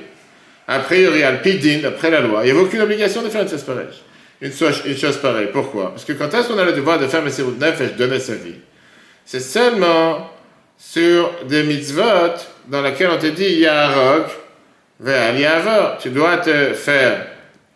A 0.69 0.81
priori, 0.81 1.23
al 1.23 1.41
Pidin, 1.41 1.89
après 1.89 2.11
la 2.11 2.21
loi, 2.21 2.43
il 2.43 2.45
n'y 2.45 2.51
avait 2.51 2.61
aucune 2.61 2.83
obligation 2.83 3.23
de 3.23 3.31
faire 3.31 3.43
une 3.43 3.49
chose 3.49 3.63
pareille. 3.63 3.87
Une 4.43 4.53
chose, 4.53 4.83
une 4.85 4.97
chose 4.97 5.17
pareille. 5.17 5.49
Pourquoi? 5.51 5.91
Parce 5.91 6.05
que 6.05 6.13
quand 6.13 6.33
est-ce 6.33 6.49
qu'on 6.49 6.59
a 6.59 6.65
le 6.65 6.73
devoir 6.73 6.99
de 6.99 7.07
faire 7.07 7.23
Messiot 7.23 7.57
Nefesh, 7.59 7.97
donner 7.97 8.21
sa 8.21 8.35
vie? 8.35 8.57
C'est 9.25 9.41
seulement 9.41 10.31
sur 10.77 11.33
des 11.49 11.63
mitzvot 11.63 12.35
dans 12.69 12.83
lesquels 12.83 13.09
on 13.11 13.19
te 13.19 13.27
dit 13.27 13.61
Yarok, 13.61 14.27
vers 15.01 15.37
Yavor. 15.37 15.99
Tu 16.01 16.11
dois 16.11 16.37
te 16.37 16.75
faire 16.75 17.27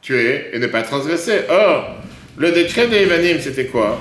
tuer 0.02 0.50
et 0.52 0.58
ne 0.58 0.66
pas 0.66 0.82
transgresser. 0.82 1.40
Or, 1.48 1.96
le 2.36 2.52
décret 2.52 2.88
des 2.88 3.02
Evanim, 3.02 3.40
c'était 3.40 3.66
quoi? 3.66 4.00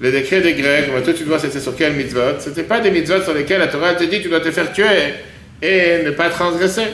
Le 0.00 0.10
décret 0.10 0.40
des 0.40 0.54
Grecs, 0.54 0.86
toi 1.04 1.12
tu 1.12 1.24
dois, 1.24 1.38
c'était 1.38 1.60
sur 1.60 1.76
quel 1.76 1.92
mitzvot? 1.92 2.38
C'était 2.38 2.62
pas 2.62 2.80
des 2.80 2.90
mitzvot 2.90 3.20
sur 3.22 3.34
lesquels 3.34 3.58
la 3.58 3.68
Torah 3.68 3.94
te 3.94 4.04
dit 4.04 4.22
tu 4.22 4.30
dois 4.30 4.40
te 4.40 4.50
faire 4.50 4.72
tuer 4.72 5.14
et 5.60 6.02
ne 6.04 6.10
pas 6.10 6.30
transgresser. 6.30 6.84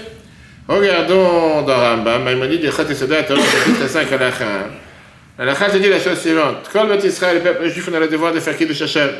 Regardons 0.68 1.62
dans 1.62 1.76
Rambam, 1.78 2.24
Maïmonide, 2.24 2.64
Yechat 2.64 2.84
Torah, 2.84 3.40
chapitre 3.40 3.88
5, 3.88 4.08
La 4.10 5.44
Alakha 5.44 5.70
te 5.70 5.76
dit 5.76 5.88
la 5.88 6.00
chose 6.00 6.18
suivante. 6.18 6.68
Kol 6.72 6.88
Bet 6.88 7.06
Israël, 7.06 7.36
le 7.36 7.42
peuple 7.42 7.68
juif, 7.68 7.88
on 7.88 7.94
a 7.94 8.00
le 8.00 8.08
devoir 8.08 8.32
de 8.32 8.40
faire 8.40 8.56
qui 8.56 8.66
de 8.66 8.72
Shachem 8.72 9.10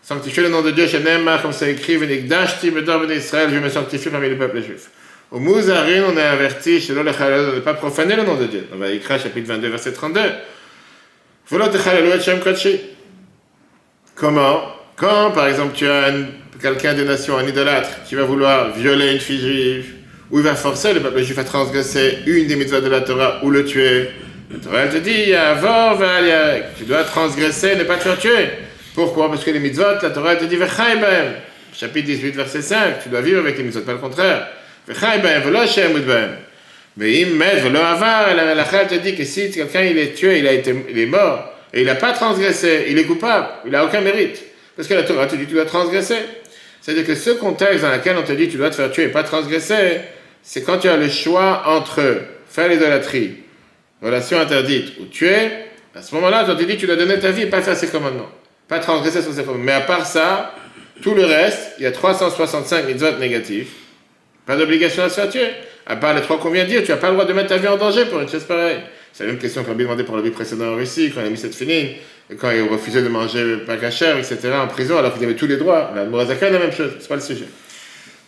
Sanctifier 0.00 0.44
le 0.44 0.48
nom 0.48 0.62
de 0.62 0.70
Dieu, 0.70 0.86
Shenem, 0.86 1.28
comme 1.42 1.52
c'est 1.52 1.72
écrit, 1.72 1.96
Venigdashti, 1.96 2.70
Bedor 2.70 3.00
Ben 3.00 3.10
Israël, 3.10 3.50
je 3.52 3.58
me 3.58 3.68
sanctifie 3.68 4.08
parmi 4.08 4.30
le 4.30 4.38
peuple 4.38 4.62
juif. 4.62 4.88
Au 5.30 5.38
Mouzarin, 5.38 6.04
on 6.08 6.16
est 6.16 6.22
averti, 6.22 6.80
chez 6.80 6.94
de 6.94 7.00
ne 7.00 7.60
pas 7.60 7.74
profaner 7.74 8.16
le 8.16 8.22
nom 8.22 8.36
de 8.36 8.46
Dieu. 8.46 8.66
On 8.72 8.78
va 8.78 8.88
écrire 8.88 9.20
chapitre 9.20 9.46
22, 9.46 9.68
verset 9.68 9.92
32. 9.92 10.20
Comment? 14.14 14.60
Quand, 14.96 15.32
par 15.32 15.48
exemple, 15.48 15.74
tu 15.74 15.86
as 15.86 16.12
quelqu'un 16.62 16.94
des 16.94 17.04
nations, 17.04 17.36
un 17.36 17.46
idolâtre, 17.46 17.90
qui 18.06 18.14
va 18.14 18.22
vouloir 18.22 18.70
violer 18.70 19.12
une 19.12 19.20
fille 19.20 19.38
juive, 19.38 19.97
ou 20.30 20.38
il 20.38 20.44
va 20.44 20.54
forcer 20.54 20.92
le 20.92 21.00
peuple 21.00 21.22
juif 21.22 21.38
à 21.38 21.44
transgresser 21.44 22.18
une 22.26 22.46
des 22.46 22.56
mitzvahs 22.56 22.80
de 22.80 22.88
la 22.88 23.00
Torah 23.00 23.40
ou 23.42 23.50
le 23.50 23.64
tuer, 23.64 24.10
la 24.50 24.58
Torah 24.58 24.86
te 24.86 24.96
dit, 24.96 25.32
tu 26.78 26.84
dois 26.84 27.04
transgresser, 27.04 27.76
ne 27.76 27.84
pas 27.84 27.96
te 27.96 28.02
faire 28.02 28.18
tuer. 28.18 28.48
Pourquoi? 28.94 29.28
Parce 29.28 29.44
que 29.44 29.50
les 29.50 29.60
mitzvot, 29.60 30.00
la 30.02 30.10
Torah 30.10 30.36
te 30.36 30.44
dit, 30.44 30.56
chapitre 31.74 32.06
18, 32.06 32.34
verset 32.34 32.62
5, 32.62 33.02
tu 33.02 33.10
dois 33.10 33.20
vivre 33.20 33.40
avec 33.40 33.58
les 33.58 33.64
mitzvot, 33.64 33.82
pas 33.82 33.92
le 33.92 33.98
contraire. 33.98 34.48
Mais 36.96 37.12
il 37.20 37.34
met, 37.34 37.62
la 37.62 38.84
te 38.88 38.94
dit 38.94 39.14
que 39.14 39.24
si 39.24 39.50
quelqu'un 39.50 39.82
il 39.82 39.98
est 39.98 40.14
tué, 40.14 40.38
il, 40.38 40.48
a 40.48 40.52
été, 40.52 40.74
il 40.90 40.98
est 40.98 41.06
mort, 41.06 41.52
et 41.72 41.82
il 41.82 41.86
n'a 41.86 41.94
pas 41.94 42.12
transgressé, 42.12 42.86
il 42.88 42.98
est 42.98 43.04
coupable, 43.04 43.48
il 43.66 43.72
n'a 43.72 43.84
aucun 43.84 44.00
mérite. 44.00 44.42
Parce 44.74 44.88
que 44.88 44.94
la 44.94 45.02
Torah 45.02 45.26
te 45.26 45.36
dit 45.36 45.46
tu 45.46 45.54
dois 45.54 45.66
transgresser. 45.66 46.16
C'est-à-dire 46.80 47.06
que 47.06 47.14
ce 47.14 47.30
contexte 47.30 47.82
dans 47.82 47.92
lequel 47.92 48.16
on 48.16 48.22
te 48.22 48.32
dit 48.32 48.48
tu 48.48 48.56
dois 48.56 48.70
te 48.70 48.76
faire 48.76 48.90
tuer 48.90 49.04
et 49.04 49.08
pas 49.08 49.22
transgresser, 49.22 50.00
c'est 50.42 50.62
quand 50.62 50.78
tu 50.78 50.88
as 50.88 50.96
le 50.96 51.08
choix 51.08 51.62
entre 51.66 52.22
faire 52.48 52.68
l'idolâtrie, 52.68 53.38
relation 54.02 54.38
interdite, 54.38 54.98
ou 55.00 55.06
tuer, 55.06 55.50
à 55.94 56.02
ce 56.02 56.14
moment-là, 56.14 56.46
on 56.48 56.56
te 56.56 56.62
dit 56.62 56.76
tu 56.76 56.86
dois 56.86 56.96
donner 56.96 57.18
ta 57.18 57.30
vie 57.30 57.42
et 57.42 57.46
pas 57.46 57.62
faire 57.62 57.76
ses 57.76 57.88
commandements. 57.88 58.30
Pas 58.68 58.78
transgresser 58.78 59.22
sur 59.22 59.32
ses 59.32 59.42
commandements. 59.42 59.64
Mais 59.64 59.72
à 59.72 59.80
part 59.80 60.06
ça, 60.06 60.54
tout 61.02 61.14
le 61.14 61.24
reste, 61.24 61.72
il 61.78 61.84
y 61.84 61.86
a 61.86 61.92
365 61.92 62.86
mitzvot 62.86 63.18
négatifs 63.18 63.72
pas 64.48 64.56
d'obligation 64.56 65.02
à 65.02 65.10
se 65.10 65.20
faire 65.20 65.28
tuer. 65.28 65.48
À 65.86 65.96
part 65.96 66.14
les 66.14 66.22
trois 66.22 66.38
qu'on 66.38 66.50
vient 66.50 66.64
de 66.64 66.70
dire, 66.70 66.82
tu 66.82 66.90
n'as 66.90 66.96
pas 66.96 67.08
le 67.08 67.12
droit 67.12 67.26
de 67.26 67.32
mettre 67.34 67.50
ta 67.50 67.58
vie 67.58 67.68
en 67.68 67.76
danger 67.76 68.06
pour 68.06 68.18
une 68.18 68.30
chose 68.30 68.44
pareille. 68.44 68.78
C'est 69.12 69.24
la 69.24 69.32
même 69.32 69.38
question 69.38 69.62
qu'on 69.62 69.72
a 69.72 69.74
demandé 69.74 70.04
pour 70.04 70.16
la 70.16 70.22
vie 70.22 70.30
précédente 70.30 70.68
en 70.68 70.76
Russie, 70.76 71.12
quand 71.14 71.20
il 71.20 71.26
a 71.26 71.30
mis 71.30 71.36
cette 71.36 71.54
finine, 71.54 71.88
et 72.30 72.34
quand 72.34 72.50
il 72.50 72.62
refusé 72.62 73.02
de 73.02 73.08
manger 73.08 73.58
pas 73.66 73.76
cachère, 73.76 74.16
etc., 74.16 74.38
en 74.58 74.66
prison, 74.66 74.96
alors 74.96 75.12
qu'il 75.12 75.22
avait 75.24 75.36
tous 75.36 75.46
les 75.46 75.58
droits. 75.58 75.92
La 75.94 76.06
Mourazaka, 76.06 76.48
la 76.48 76.60
même 76.60 76.72
chose, 76.72 76.92
c'est 76.98 77.08
pas 77.08 77.16
le 77.16 77.20
sujet. 77.20 77.44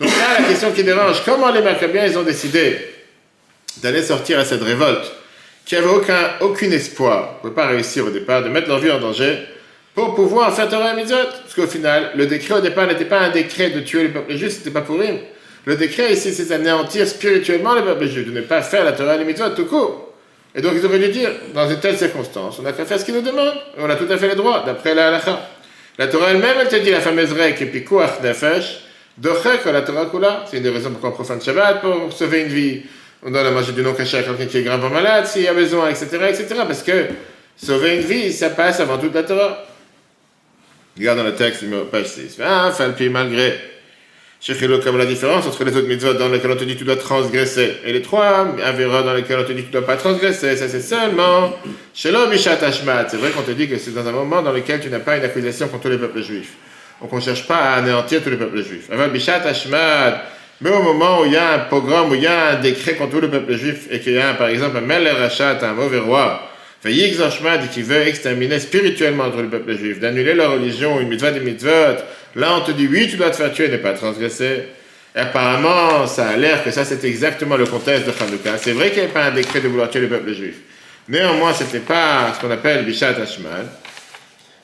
Donc 0.00 0.08
là, 0.16 0.40
la 0.40 0.48
question 0.48 0.72
qui 0.72 0.82
dérange, 0.82 1.22
comment 1.26 1.52
les 1.52 1.60
Maccabiens, 1.60 2.06
ils 2.06 2.18
ont 2.18 2.22
décidé 2.22 2.78
d'aller 3.82 4.02
sortir 4.02 4.38
à 4.38 4.46
cette 4.46 4.62
révolte, 4.62 5.12
qui 5.66 5.76
avait 5.76 5.88
aucun, 5.88 6.30
aucun 6.40 6.70
espoir, 6.70 7.40
ne 7.44 7.50
pas 7.50 7.66
réussir 7.66 8.06
au 8.06 8.10
départ, 8.10 8.42
de 8.42 8.48
mettre 8.48 8.68
leur 8.68 8.78
vie 8.78 8.90
en 8.90 8.98
danger, 8.98 9.38
pour 9.94 10.14
pouvoir 10.14 10.54
faire 10.54 10.68
Torah 10.68 10.94
Mitzvot 10.94 11.16
Parce 11.42 11.54
qu'au 11.54 11.66
final, 11.66 12.12
le 12.14 12.26
décret 12.26 12.54
au 12.54 12.60
départ 12.60 12.86
n'était 12.86 13.04
pas 13.04 13.20
un 13.20 13.30
décret 13.30 13.70
de 13.70 13.80
tuer 13.80 14.04
les 14.04 14.08
peuples 14.08 14.34
justes, 14.36 14.58
c'était 14.58 14.70
pas 14.70 14.80
pour 14.80 14.96
eux. 14.96 15.18
Le 15.66 15.76
décret 15.76 16.12
ici, 16.14 16.32
c'est 16.32 16.48
d'anéantir 16.48 17.06
spirituellement 17.06 17.74
le 17.74 17.84
peuple 17.84 18.06
juif, 18.06 18.26
de 18.26 18.32
ne 18.32 18.40
pas 18.40 18.62
faire 18.62 18.84
la 18.84 18.92
Torah 18.92 19.16
et 19.16 19.24
les 19.24 19.34
tout 19.34 19.66
court. 19.66 20.14
Et 20.54 20.62
donc 20.62 20.72
ils 20.74 20.86
auraient 20.86 20.98
dû 20.98 21.08
dire, 21.08 21.30
dans 21.54 21.68
une 21.68 21.78
telle 21.78 21.98
circonstance, 21.98 22.58
on 22.58 22.62
n'a 22.62 22.72
qu'à 22.72 22.86
faire 22.86 22.98
ce 22.98 23.04
qu'il 23.04 23.14
nous 23.14 23.20
demande, 23.20 23.52
on 23.78 23.88
a 23.88 23.96
tout 23.96 24.10
à 24.10 24.16
fait 24.16 24.28
le 24.28 24.34
droit, 24.34 24.64
d'après 24.64 24.94
la 24.94 25.08
halakha. 25.08 25.48
La 25.98 26.06
Torah 26.06 26.30
elle-même, 26.30 26.56
elle 26.58 26.68
te 26.68 26.76
dit 26.76 26.90
la 26.90 27.00
fameuse 27.00 27.32
règle 27.32 27.58
qui 27.58 27.64
est 27.64 27.84
nefesh, 29.20 29.62
dochek 29.62 29.64
la 29.72 29.82
Torah 29.82 30.06
kula. 30.06 30.44
C'est 30.50 30.58
une 30.58 30.62
des 30.62 30.70
raisons 30.70 30.90
pourquoi 30.90 31.10
on 31.10 31.12
profane 31.12 31.40
Shabbat, 31.40 31.80
pour 31.80 32.12
sauver 32.12 32.42
une 32.42 32.48
vie. 32.48 32.82
On 33.22 33.30
donne 33.30 33.44
la 33.44 33.50
manger 33.50 33.72
du 33.72 33.82
non 33.82 33.92
caché 33.92 34.18
à 34.18 34.22
quelqu'un 34.22 34.46
qui 34.46 34.58
est 34.58 34.62
gravement 34.62 34.90
malade, 34.90 35.26
s'il 35.26 35.42
y 35.42 35.48
a 35.48 35.54
besoin, 35.54 35.90
etc., 35.90 36.06
etc. 36.28 36.46
Parce 36.66 36.82
que 36.82 37.06
sauver 37.56 37.96
une 37.96 38.02
vie, 38.02 38.32
ça 38.32 38.50
passe 38.50 38.80
avant 38.80 38.98
toute 38.98 39.14
la 39.14 39.22
Torah. 39.22 39.64
Regarde 40.96 41.18
dans 41.18 41.24
le 41.24 41.34
texte, 41.34 41.64
page 41.90 42.06
6. 42.06 42.38
Ah, 42.42 42.72
malgré 43.10 43.70
comme 44.82 44.96
la 44.96 45.04
différence 45.04 45.46
entre 45.46 45.64
les 45.64 45.76
autres 45.76 45.86
mitzvot 45.86 46.14
dans 46.14 46.28
lesquels 46.28 46.50
on 46.50 46.56
te 46.56 46.64
dit 46.64 46.72
que 46.74 46.78
tu 46.78 46.84
dois 46.84 46.96
transgresser 46.96 47.76
et 47.84 47.92
les 47.92 48.00
trois 48.00 48.46
avéras 48.64 49.02
dans 49.02 49.12
lesquels 49.12 49.38
on 49.38 49.44
te 49.44 49.52
dit 49.52 49.62
que 49.62 49.66
tu 49.66 49.72
dois 49.72 49.84
pas 49.84 49.96
transgresser, 49.96 50.56
ça 50.56 50.66
c'est 50.66 50.80
seulement 50.80 51.52
chez 51.92 52.10
l'homme 52.10 52.30
C'est 52.34 53.16
vrai 53.16 53.30
qu'on 53.32 53.42
te 53.42 53.50
dit 53.50 53.68
que 53.68 53.76
c'est 53.76 53.94
dans 53.94 54.06
un 54.06 54.12
moment 54.12 54.40
dans 54.40 54.52
lequel 54.52 54.80
tu 54.80 54.88
n'as 54.88 55.00
pas 55.00 55.18
une 55.18 55.24
accusation 55.24 55.68
contre 55.68 55.90
les 55.90 55.98
peuples 55.98 56.22
juifs. 56.22 56.54
Donc 57.00 57.12
on 57.12 57.16
ne 57.16 57.20
cherche 57.20 57.46
pas 57.46 57.56
à 57.56 57.76
anéantir 57.76 58.22
tous 58.22 58.30
les 58.30 58.36
peuples 58.36 58.62
juifs. 58.62 58.88
Mais 60.62 60.70
au 60.70 60.82
moment 60.82 61.22
où 61.22 61.24
il 61.24 61.32
y 61.32 61.36
a 61.36 61.54
un 61.54 61.58
pogrom, 61.60 62.10
où 62.10 62.14
il 62.14 62.22
y 62.22 62.26
a 62.26 62.50
un 62.50 62.54
décret 62.56 62.94
contre 62.94 63.12
tout 63.12 63.20
le 63.20 63.30
peuple 63.30 63.54
juif 63.54 63.86
et 63.90 64.00
qu'il 64.00 64.12
y 64.12 64.20
a 64.20 64.34
par 64.34 64.48
exemple 64.48 64.76
un 64.76 64.82
Mel 64.82 65.08
Rachat, 65.08 65.58
un 65.62 65.72
mauvais 65.72 65.98
roi, 65.98 66.50
qui 66.82 67.82
veut 67.82 68.06
exterminer 68.06 68.58
spirituellement 68.58 69.30
tout 69.30 69.38
le 69.38 69.48
peuple 69.48 69.76
juif, 69.76 70.00
d'annuler 70.00 70.34
leur 70.34 70.52
religion, 70.52 71.00
une 71.00 71.08
mitzvah 71.08 71.30
des 71.30 71.40
mitzvot, 71.40 72.02
Là, 72.36 72.54
on 72.56 72.60
te 72.60 72.70
dit, 72.70 72.86
oui, 72.86 73.08
tu 73.10 73.16
dois 73.16 73.30
te 73.30 73.36
faire 73.36 73.52
tuer, 73.52 73.68
ne 73.68 73.76
pas 73.76 73.92
transgresser. 73.92 74.68
Et 75.16 75.18
apparemment, 75.18 76.06
ça 76.06 76.28
a 76.28 76.36
l'air 76.36 76.62
que 76.62 76.70
ça, 76.70 76.84
c'est 76.84 77.02
exactement 77.04 77.56
le 77.56 77.66
contexte 77.66 78.06
de 78.06 78.12
Hanouka. 78.12 78.56
C'est 78.56 78.72
vrai 78.72 78.90
qu'il 78.90 78.98
n'y 78.98 79.04
avait 79.04 79.12
pas 79.12 79.24
un 79.24 79.30
décret 79.32 79.60
de 79.60 79.68
vouloir 79.68 79.90
tuer 79.90 80.00
le 80.00 80.08
peuple 80.08 80.32
juif. 80.32 80.54
Néanmoins, 81.08 81.52
ce 81.52 81.64
n'était 81.64 81.80
pas 81.80 82.32
ce 82.34 82.40
qu'on 82.40 82.52
appelle 82.52 82.84
Bishat 82.84 83.20
Hashman. 83.20 83.66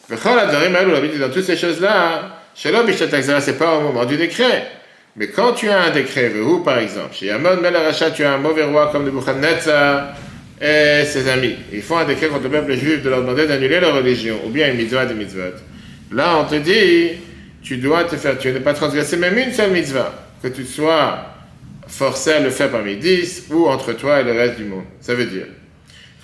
Dans 0.09 1.31
toutes 1.33 1.45
ces 1.45 1.57
choses-là, 1.57 2.43
ce 2.55 2.69
c'est 3.41 3.59
pas 3.59 3.77
au 3.77 3.81
moment 3.81 4.05
du 4.05 4.17
décret. 4.17 4.69
Mais 5.17 5.29
quand 5.29 5.55
tu 5.55 5.69
as 5.69 5.81
un 5.85 5.91
décret, 5.91 6.33
où 6.41 6.59
par 6.59 6.79
exemple, 6.79 7.15
chez 7.15 7.31
Amon 7.31 7.57
Melarachat, 7.57 8.11
tu 8.11 8.23
as 8.23 8.35
un 8.35 8.39
mauvais 8.39 8.65
roi 8.65 8.91
comme 8.93 9.05
le 9.07 9.11
Nebuchadnezzar 9.11 10.15
et 10.61 11.05
ses 11.05 11.29
amis. 11.29 11.57
Ils 11.73 11.83
font 11.83 11.97
un 11.97 12.05
décret 12.05 12.29
contre 12.29 12.45
le 12.45 12.51
peuple 12.51 12.75
juif 12.75 13.03
de 13.03 13.09
leur 13.09 13.23
demander 13.23 13.47
d'annuler 13.47 13.81
leur 13.81 13.95
religion, 13.95 14.37
ou 14.45 14.51
bien 14.51 14.71
une 14.71 14.77
mitzvah 14.77 15.07
des 15.07 15.15
mitzvot. 15.15 15.55
Là, 16.13 16.39
on 16.39 16.45
te 16.45 16.57
dit, 16.57 17.13
tu 17.63 17.79
dois 17.79 18.05
te 18.05 18.17
faire 18.17 18.39
tuer, 18.39 18.53
ne 18.53 18.59
pas 18.59 18.75
transgresser 18.75 19.17
même 19.17 19.37
une 19.39 19.53
seule 19.53 19.71
mitzvah, 19.71 20.13
que 20.43 20.49
tu 20.49 20.65
sois 20.65 21.19
forcé 21.89 22.33
à 22.33 22.41
le 22.41 22.51
faire 22.51 22.71
parmi 22.71 22.97
dix 22.97 23.47
ou 23.51 23.67
entre 23.67 23.93
toi 23.95 24.21
et 24.21 24.25
le 24.25 24.33
reste 24.33 24.57
du 24.57 24.65
monde. 24.65 24.85
Ça 25.01 25.15
veut 25.15 25.27
dire, 25.27 25.47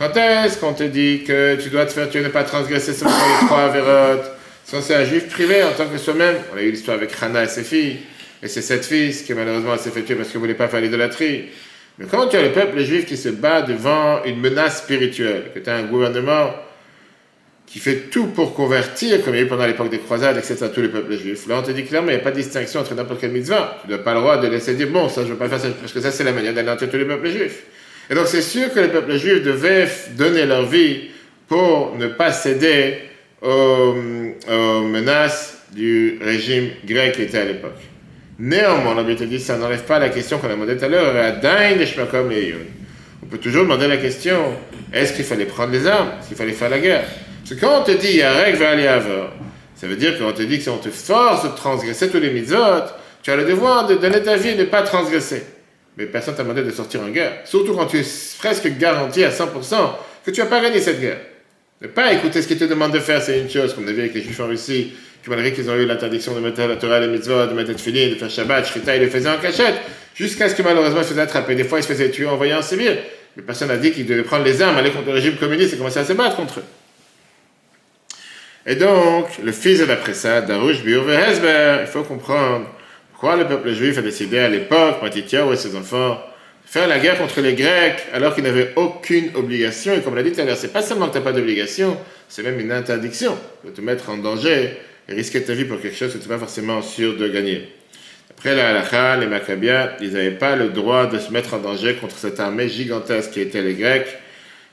quand 0.02 0.16
est-ce 0.16 0.58
qu'on 0.58 0.72
te 0.72 0.82
dit 0.82 1.22
que 1.22 1.54
tu 1.62 1.68
dois 1.68 1.86
te 1.86 1.92
faire 1.92 2.10
tuer, 2.10 2.22
ne 2.22 2.28
pas 2.28 2.42
transgresser 2.42 2.92
seulement 2.92 3.14
les 3.40 3.46
trois 3.46 3.60
avérotes 3.60 4.32
Si 4.64 4.74
c'est 4.82 4.96
un 4.96 5.04
juif 5.04 5.28
privé 5.28 5.62
en 5.62 5.70
tant 5.70 5.86
que 5.86 5.96
soi-même, 5.96 6.38
on 6.52 6.58
a 6.58 6.62
eu 6.62 6.72
l'histoire 6.72 6.96
avec 6.96 7.10
Hannah 7.20 7.44
et 7.44 7.48
ses 7.48 7.62
filles, 7.62 7.98
et 8.42 8.48
ses 8.48 8.62
sept 8.62 8.84
fils 8.84 9.22
qui 9.22 9.32
malheureusement 9.32 9.76
s'est 9.76 9.90
fait 9.90 10.02
tuer 10.02 10.16
parce 10.16 10.30
qu'il 10.30 10.38
ne 10.38 10.42
voulait 10.42 10.56
pas 10.56 10.66
faire 10.66 10.80
l'idolâtrie. 10.80 11.50
Mais 11.98 12.06
quand 12.10 12.26
tu 12.26 12.36
as 12.36 12.42
le 12.42 12.50
peuple 12.50 12.80
juif 12.80 13.06
qui 13.06 13.16
se 13.16 13.28
bat 13.28 13.62
devant 13.62 14.24
une 14.24 14.40
menace 14.40 14.78
spirituelle, 14.78 15.52
que 15.54 15.60
tu 15.60 15.70
as 15.70 15.76
un 15.76 15.84
gouvernement 15.84 16.50
qui 17.66 17.78
fait 17.78 18.10
tout 18.10 18.26
pour 18.26 18.54
convertir, 18.54 19.22
comme 19.24 19.34
il 19.34 19.38
y 19.38 19.40
a 19.42 19.44
eu 19.44 19.48
pendant 19.48 19.66
l'époque 19.66 19.90
des 19.90 20.00
croisades, 20.00 20.36
etc., 20.36 20.66
tous 20.74 20.82
les 20.82 20.88
peuples 20.88 21.16
juifs. 21.16 21.46
Là, 21.46 21.60
on 21.60 21.62
te 21.62 21.70
dit 21.70 21.84
clairement, 21.84 22.08
il 22.08 22.14
n'y 22.14 22.20
a 22.20 22.24
pas 22.24 22.32
de 22.32 22.36
distinction 22.36 22.80
entre 22.80 22.96
n'importe 22.96 23.20
quelle 23.20 23.30
mitzvah. 23.30 23.78
Tu 23.84 23.90
n'as 23.92 23.98
pas 23.98 24.14
le 24.14 24.20
droit 24.20 24.36
de 24.38 24.48
laisser 24.48 24.74
dire, 24.74 24.88
bon, 24.88 25.08
ça, 25.08 25.20
je 25.20 25.28
ne 25.28 25.32
veux 25.34 25.38
pas 25.38 25.48
faire 25.48 25.60
ça, 25.60 25.68
parce 25.80 25.92
que 25.92 26.00
ça, 26.00 26.10
c'est 26.10 26.24
la 26.24 26.32
manière 26.32 26.54
d'anéantir 26.54 26.90
tous 26.90 26.96
les 26.96 27.04
peuples 27.04 27.28
juifs. 27.28 27.62
Et 28.12 28.14
donc, 28.14 28.26
c'est 28.26 28.42
sûr 28.42 28.70
que 28.70 28.78
les 28.78 28.88
peuples 28.88 29.16
juifs 29.16 29.42
devaient 29.42 29.88
donner 30.18 30.44
leur 30.44 30.66
vie 30.66 31.08
pour 31.48 31.96
ne 31.96 32.08
pas 32.08 32.30
céder 32.30 32.98
aux, 33.40 33.94
menaces 33.94 35.62
du 35.72 36.18
régime 36.20 36.72
grec 36.84 37.14
qui 37.14 37.22
était 37.22 37.38
à 37.38 37.46
l'époque. 37.46 37.80
Néanmoins, 38.38 38.96
on 38.98 39.14
te 39.14 39.24
dit, 39.24 39.40
ça 39.40 39.56
n'enlève 39.56 39.84
pas 39.84 39.98
la 39.98 40.10
question 40.10 40.36
qu'on 40.36 40.48
a 40.48 40.50
demandé 40.50 40.76
tout 40.76 40.84
à 40.84 40.88
l'heure, 40.88 41.14
on 43.22 43.26
peut 43.28 43.38
toujours 43.38 43.62
demander 43.62 43.88
la 43.88 43.96
question, 43.96 44.36
est-ce 44.92 45.14
qu'il 45.14 45.24
fallait 45.24 45.46
prendre 45.46 45.72
les 45.72 45.86
armes, 45.86 46.10
est-ce 46.20 46.28
qu'il 46.28 46.36
fallait 46.36 46.52
faire 46.52 46.68
la 46.68 46.80
guerre? 46.80 47.04
Parce 47.42 47.58
que 47.58 47.64
quand 47.64 47.80
on 47.80 47.82
te 47.82 47.92
dit 47.92 48.18
Yarek 48.18 48.56
va 48.56 48.70
aller 48.72 48.90
ça 49.74 49.86
veut 49.86 49.96
dire 49.96 50.18
qu'on 50.18 50.32
te 50.32 50.42
dit 50.42 50.58
que 50.58 50.64
si 50.64 50.68
on 50.68 50.76
te 50.76 50.90
force 50.90 51.44
de 51.44 51.56
transgresser 51.56 52.10
tous 52.10 52.20
les 52.20 52.30
mitzvot, 52.30 52.90
tu 53.22 53.30
as 53.30 53.36
le 53.36 53.46
devoir 53.46 53.86
de 53.86 53.94
donner 53.94 54.22
ta 54.22 54.36
vie 54.36 54.50
et 54.50 54.54
de 54.54 54.64
ne 54.64 54.66
pas 54.66 54.82
transgresser. 54.82 55.44
Mais 55.96 56.06
personne 56.06 56.34
t'a 56.34 56.42
demandé 56.42 56.62
de 56.62 56.70
sortir 56.70 57.02
en 57.02 57.08
guerre. 57.08 57.40
Surtout 57.44 57.74
quand 57.74 57.86
tu 57.86 57.98
es 57.98 58.06
presque 58.38 58.68
garanti 58.78 59.24
à 59.24 59.30
100% 59.30 59.48
que 60.24 60.30
tu 60.30 60.40
vas 60.40 60.46
pas 60.46 60.60
gagner 60.60 60.80
cette 60.80 61.00
guerre. 61.00 61.20
Ne 61.80 61.88
pas 61.88 62.12
écouter 62.12 62.40
ce 62.40 62.48
qu'il 62.48 62.58
te 62.58 62.64
demande 62.64 62.92
de 62.92 63.00
faire, 63.00 63.20
c'est 63.20 63.40
une 63.40 63.50
chose, 63.50 63.74
comme 63.74 63.84
on 63.84 63.88
a 63.88 63.92
vu 63.92 64.00
avec 64.00 64.14
les 64.14 64.22
Juifs 64.22 64.38
en 64.40 64.46
Russie, 64.46 64.92
qui 65.22 65.30
malgré 65.30 65.52
qu'ils 65.52 65.68
ont 65.68 65.76
eu 65.76 65.84
l'interdiction 65.84 66.34
de 66.34 66.40
mettre 66.40 66.60
la 66.60 66.76
Torah, 66.76 67.00
les 67.00 67.08
mitzvot, 67.08 67.46
de 67.46 67.54
mettre 67.54 67.70
le 67.70 67.76
filin, 67.76 68.08
de 68.08 68.14
faire 68.14 68.30
Shabbat, 68.30 68.66
Shrita, 68.66 68.96
ils 68.96 69.02
le 69.02 69.10
faisaient 69.10 69.28
en 69.28 69.38
cachette, 69.38 69.74
jusqu'à 70.14 70.48
ce 70.48 70.54
que 70.54 70.62
malheureusement 70.62 71.00
ils 71.00 71.04
se 71.04 71.10
faisaient 71.10 71.22
attraper. 71.22 71.54
Des 71.54 71.64
fois, 71.64 71.80
ils 71.80 71.82
se 71.82 71.88
faisaient 71.88 72.10
tuer 72.10 72.26
en 72.26 72.36
voyant 72.36 72.58
en 72.58 72.62
civil. 72.62 72.98
Mais 73.36 73.42
personne 73.42 73.68
n'a 73.68 73.76
dit 73.76 73.92
qu'ils 73.92 74.06
devaient 74.06 74.22
prendre 74.22 74.44
les 74.44 74.62
armes, 74.62 74.76
aller 74.76 74.90
contre 74.90 75.06
le 75.06 75.14
régime 75.14 75.36
communiste 75.36 75.74
et 75.74 75.76
commencer 75.76 75.98
à 75.98 76.04
se 76.04 76.12
battre 76.12 76.36
contre 76.36 76.60
eux. 76.60 76.64
Et 78.66 78.76
donc, 78.76 79.26
le 79.42 79.50
fils 79.50 79.84
d'après 79.84 80.14
ça, 80.14 80.40
Darush 80.40 80.82
Biur 80.82 81.04
il 81.08 81.86
faut 81.86 82.04
comprendre 82.04 82.66
pourquoi 83.22 83.38
le 83.38 83.46
peuple 83.46 83.72
juif 83.72 83.96
a 83.98 84.02
décidé 84.02 84.36
à 84.40 84.48
l'époque, 84.48 85.00
Matityahu 85.00 85.52
et 85.52 85.56
ses 85.56 85.76
enfants, 85.76 86.20
de 86.64 86.68
faire 86.68 86.88
la 86.88 86.98
guerre 86.98 87.16
contre 87.18 87.40
les 87.40 87.54
Grecs 87.54 88.04
alors 88.12 88.34
qu'ils 88.34 88.42
n'avaient 88.42 88.72
aucune 88.74 89.30
obligation? 89.36 89.94
Et 89.94 90.00
comme 90.00 90.16
l'a 90.16 90.24
dit 90.24 90.32
tout 90.32 90.40
à 90.40 90.44
l'heure, 90.44 90.56
c'est 90.56 90.72
pas 90.72 90.82
seulement 90.82 91.06
que 91.06 91.12
tu 91.12 91.18
n'as 91.18 91.24
pas 91.24 91.30
d'obligation, 91.30 91.96
c'est 92.28 92.42
même 92.42 92.58
une 92.58 92.72
interdiction 92.72 93.38
de 93.64 93.70
te 93.70 93.80
mettre 93.80 94.10
en 94.10 94.16
danger 94.16 94.72
et 95.08 95.14
risquer 95.14 95.40
ta 95.40 95.52
vie 95.52 95.66
pour 95.66 95.80
quelque 95.80 95.96
chose 95.96 96.12
que 96.12 96.18
tu 96.18 96.24
n'es 96.24 96.34
pas 96.34 96.40
forcément 96.40 96.82
sûr 96.82 97.16
de 97.16 97.28
gagner. 97.28 97.68
Après 98.36 98.56
la 98.56 98.70
halakha, 98.70 99.18
les 99.18 99.28
Maccabiens, 99.28 99.90
ils 100.00 100.14
n'avaient 100.14 100.32
pas 100.32 100.56
le 100.56 100.70
droit 100.70 101.06
de 101.06 101.20
se 101.20 101.30
mettre 101.30 101.54
en 101.54 101.58
danger 101.58 101.94
contre 101.94 102.16
cette 102.16 102.40
armée 102.40 102.68
gigantesque 102.68 103.30
qui 103.30 103.40
était 103.40 103.62
les 103.62 103.74
Grecs. 103.74 104.08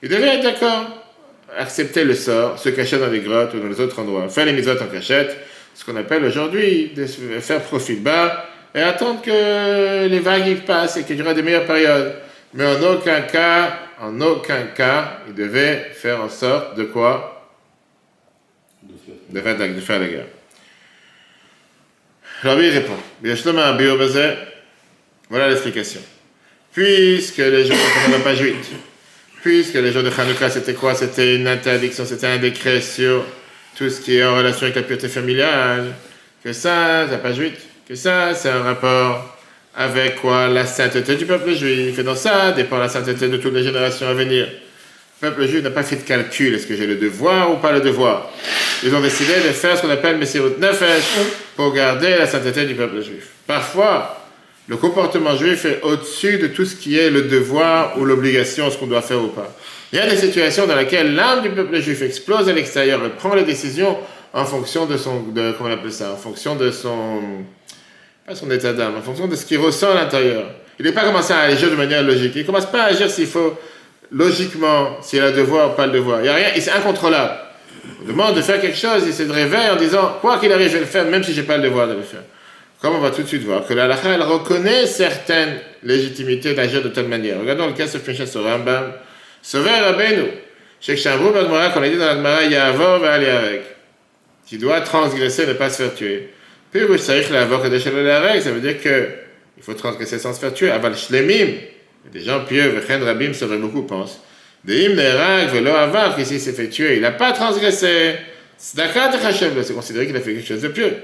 Ils 0.01 0.09
devaient 0.09 0.37
être 0.37 0.43
d'accord 0.43 0.87
accepter 1.55 2.03
le 2.03 2.15
sort, 2.15 2.57
se 2.57 2.69
cacher 2.69 2.97
dans 2.97 3.11
les 3.11 3.19
grottes 3.19 3.53
ou 3.53 3.59
dans 3.59 3.67
les 3.67 3.79
autres 3.79 3.99
endroits, 3.99 4.27
faire 4.29 4.47
les 4.47 4.53
mitzvot 4.53 4.81
en 4.81 4.87
cachette, 4.87 5.37
ce 5.79 5.85
qu'on 5.85 5.95
appelle 5.95 6.25
aujourd'hui 6.25 6.91
faire 7.39 7.61
profil 7.61 8.03
bas 8.03 8.45
et 8.75 8.81
attendre 8.81 9.21
que 9.21 10.07
les 10.07 10.19
vagues 10.19 10.65
passent 10.65 10.97
et 10.97 11.05
qu'il 11.05 11.15
y 11.15 11.21
aura 11.21 11.33
des 11.33 11.41
meilleures 11.41 11.65
périodes. 11.65 12.15
Mais 12.53 12.65
en 12.65 12.83
aucun 12.83 13.21
cas, 13.21 13.79
en 13.97 14.19
aucun 14.19 14.63
cas, 14.75 15.19
il 15.29 15.35
devait 15.35 15.91
faire 15.93 16.19
en 16.19 16.27
sorte 16.27 16.75
de 16.77 16.83
quoi? 16.83 17.49
De 19.29 19.39
faire, 19.39 19.57
de 19.57 19.79
faire 19.79 19.99
la 20.01 20.07
guerre. 20.07 20.25
Rabbi 22.43 22.69
répond, 22.71 22.97
voilà 25.29 25.47
l'explication. 25.47 26.01
Puisque 26.73 27.37
les 27.37 27.63
gens 27.63 27.75
ne 28.09 28.21
pas 28.21 28.35
juifs, 28.35 28.71
puisque 29.41 29.75
les 29.75 29.93
jours 29.93 30.03
de 30.03 30.09
Hanouka, 30.09 30.49
c'était 30.49 30.73
quoi? 30.73 30.93
C'était 30.93 31.37
une 31.37 31.47
interdiction, 31.47 32.05
c'était 32.05 32.27
un 32.27 32.37
décret 32.37 32.81
sur 32.81 33.23
tout 33.79 33.89
ce 33.89 34.01
qui 34.01 34.17
est 34.17 34.25
en 34.25 34.35
relation 34.35 34.63
avec 34.63 34.75
la 34.75 34.81
pureté 34.81 35.07
familiale, 35.07 35.93
que 36.43 36.51
ça, 36.51 37.07
ça 37.09 37.17
pas 37.17 37.31
juif, 37.31 37.53
que 37.87 37.95
ça, 37.95 38.33
c'est 38.35 38.49
un 38.49 38.61
rapport 38.61 39.37
avec 39.73 40.17
quoi 40.17 40.49
La 40.49 40.65
sainteté 40.65 41.15
du 41.15 41.25
peuple 41.25 41.53
juif, 41.53 41.97
et 41.97 42.03
dans 42.03 42.15
ça 42.15 42.51
dépend 42.51 42.77
la 42.77 42.89
sainteté 42.89 43.29
de 43.29 43.37
toutes 43.37 43.53
les 43.53 43.63
générations 43.63 44.09
à 44.09 44.13
venir. 44.13 44.49
Le 45.21 45.29
peuple 45.29 45.47
juif 45.47 45.63
n'a 45.63 45.71
pas 45.71 45.83
fait 45.83 45.95
de 45.95 46.01
calcul, 46.01 46.53
est-ce 46.55 46.67
que 46.67 46.75
j'ai 46.75 46.87
le 46.87 46.95
devoir 46.95 47.53
ou 47.53 47.55
pas 47.55 47.71
le 47.71 47.79
devoir? 47.79 48.29
Ils 48.83 48.93
ont 48.93 48.99
décidé 48.99 49.35
de 49.35 49.53
faire 49.53 49.77
ce 49.77 49.83
qu'on 49.83 49.89
appelle 49.89 50.17
Messirut 50.17 50.59
Nefesh 50.59 51.05
pour 51.55 51.73
garder 51.73 52.17
la 52.17 52.27
sainteté 52.27 52.65
du 52.65 52.75
peuple 52.75 53.01
juif. 53.01 53.27
Parfois, 53.47 54.18
le 54.69 54.77
comportement 54.77 55.35
juif 55.35 55.65
est 55.65 55.81
au-dessus 55.81 56.37
de 56.37 56.45
tout 56.45 56.63
ce 56.63 56.75
qui 56.75 56.95
est 56.95 57.09
le 57.09 57.23
devoir 57.23 57.97
ou 57.97 58.05
l'obligation, 58.05 58.69
ce 58.69 58.77
qu'on 58.77 58.85
doit 58.85 59.01
faire 59.01 59.21
ou 59.21 59.29
pas. 59.29 59.51
Il 59.91 59.97
y 59.97 60.01
a 60.01 60.07
des 60.07 60.15
situations 60.15 60.67
dans 60.67 60.75
lesquelles 60.75 61.15
l'âme 61.15 61.41
du 61.41 61.49
peuple 61.49 61.81
juif 61.81 62.03
explose 62.03 62.47
à 62.47 62.53
l'extérieur 62.53 63.03
et 63.03 63.09
prend 63.09 63.33
les 63.33 63.43
décisions 63.43 63.97
en 64.31 64.45
fonction 64.45 64.85
de 64.85 64.95
son, 64.95 65.25
comment 65.57 65.71
appelle 65.71 65.91
ça, 65.91 66.11
en 66.11 66.17
fonction 66.17 66.55
de 66.55 66.69
son, 66.69 67.19
pas 68.27 68.35
son 68.35 68.51
état 68.51 68.71
d'âme, 68.71 68.93
en 68.95 69.01
fonction 69.01 69.27
de 69.27 69.35
ce 69.35 69.43
qu'il 69.43 69.57
ressent 69.57 69.89
à 69.89 69.95
l'intérieur. 69.95 70.45
Il 70.77 70.85
n'est 70.85 70.91
pas 70.91 71.03
commencé 71.03 71.33
à 71.33 71.39
agir 71.39 71.71
de 71.71 71.75
manière 71.75 72.03
logique. 72.03 72.33
Il 72.35 72.41
ne 72.41 72.45
commence 72.45 72.67
pas 72.67 72.83
à 72.83 72.85
agir 72.89 73.09
s'il 73.09 73.25
faut, 73.25 73.57
logiquement, 74.11 75.01
s'il 75.01 75.19
a 75.21 75.31
le 75.31 75.35
devoir 75.35 75.71
ou 75.71 75.75
pas 75.75 75.87
le 75.87 75.93
devoir. 75.93 76.19
Il 76.19 76.23
n'y 76.23 76.29
a 76.29 76.35
rien, 76.35 76.49
c'est 76.59 76.69
incontrôlable. 76.69 77.33
On 78.03 78.07
demande 78.07 78.35
de 78.35 78.41
faire 78.43 78.61
quelque 78.61 78.77
chose, 78.77 79.01
il 79.07 79.13
se 79.13 79.23
réveille 79.23 79.71
en 79.71 79.77
disant, 79.77 80.17
quoi 80.21 80.37
qu'il 80.37 80.53
arrive, 80.53 80.67
je 80.67 80.73
vais 80.73 80.81
le 80.81 80.85
faire, 80.85 81.05
même 81.05 81.23
si 81.23 81.33
je 81.33 81.41
n'ai 81.41 81.47
pas 81.47 81.57
le 81.57 81.63
devoir 81.63 81.87
de 81.87 81.93
le 81.93 82.03
faire. 82.03 82.21
Comme 82.81 82.95
on 82.95 82.99
va 82.99 83.11
tout 83.11 83.23
de 83.23 83.27
suite 83.27 83.43
voir, 83.43 83.65
que 83.65 83.73
la 83.73 83.85
halakha, 83.85 84.09
elle 84.09 84.21
reconnaît 84.21 84.85
certaines 84.85 85.59
légitimités 85.83 86.53
d'agir 86.53 86.81
de 86.81 86.89
telle 86.89 87.07
manière. 87.07 87.39
Regardons 87.39 87.67
le 87.67 87.73
cas 87.73 87.87
de 87.87 87.97
Pinchas 87.97 88.31
au 88.35 88.43
Rambam. 88.43 88.93
Sauver 89.41 89.69
Rabbeinu. 89.69 90.23
Chez 90.79 90.95
Kshamrou, 90.95 91.31
Bagmara, 91.31 91.71
qu'on 91.71 91.83
a 91.83 91.89
dit 91.89 91.97
dans 91.97 92.05
l'Agmara, 92.05 92.45
Yavor 92.45 92.99
va 92.99 93.13
aller 93.13 93.27
avec. 93.27 93.61
Qui 94.47 94.57
doit 94.57 94.79
transgresser, 94.79 95.45
ne 95.45 95.53
pas 95.53 95.69
se 95.69 95.83
faire 95.83 95.93
tuer. 95.93 96.29
Puis, 96.71 96.83
Rushsaïch 96.83 97.29
l'avor 97.29 97.65
et 97.65 97.69
déchaler 97.69 98.09
avec, 98.09 98.41
ça 98.41 98.51
veut 98.51 98.61
dire 98.61 98.81
que 98.81 99.09
il 99.57 99.63
faut 99.63 99.73
transgresser 99.73 100.17
sans 100.17 100.33
se 100.33 100.39
faire 100.39 100.53
tuer. 100.53 100.71
Aval 100.71 100.95
Shlemim. 100.95 101.55
Des 102.13 102.21
gens 102.21 102.45
pieux, 102.45 102.69
Vechen 102.69 103.03
Rabim, 103.03 103.33
sauver 103.33 103.57
beaucoup 103.57 103.83
pensent. 103.83 104.21
Deim 104.63 104.95
Nerak, 104.95 105.49
Velo 105.49 105.71
Avar, 105.71 106.15
qu'ici 106.15 106.39
s'est 106.39 106.53
fait 106.53 106.69
tuer. 106.69 106.95
Il 106.95 107.01
n'a 107.01 107.11
pas 107.11 107.33
transgressé. 107.33 108.15
C'est 108.57 109.73
considéré 109.73 110.07
qu'il 110.07 110.15
a 110.15 110.21
fait 110.21 110.33
quelque 110.33 110.47
chose 110.47 110.61
de 110.61 110.69
pieux. 110.69 110.95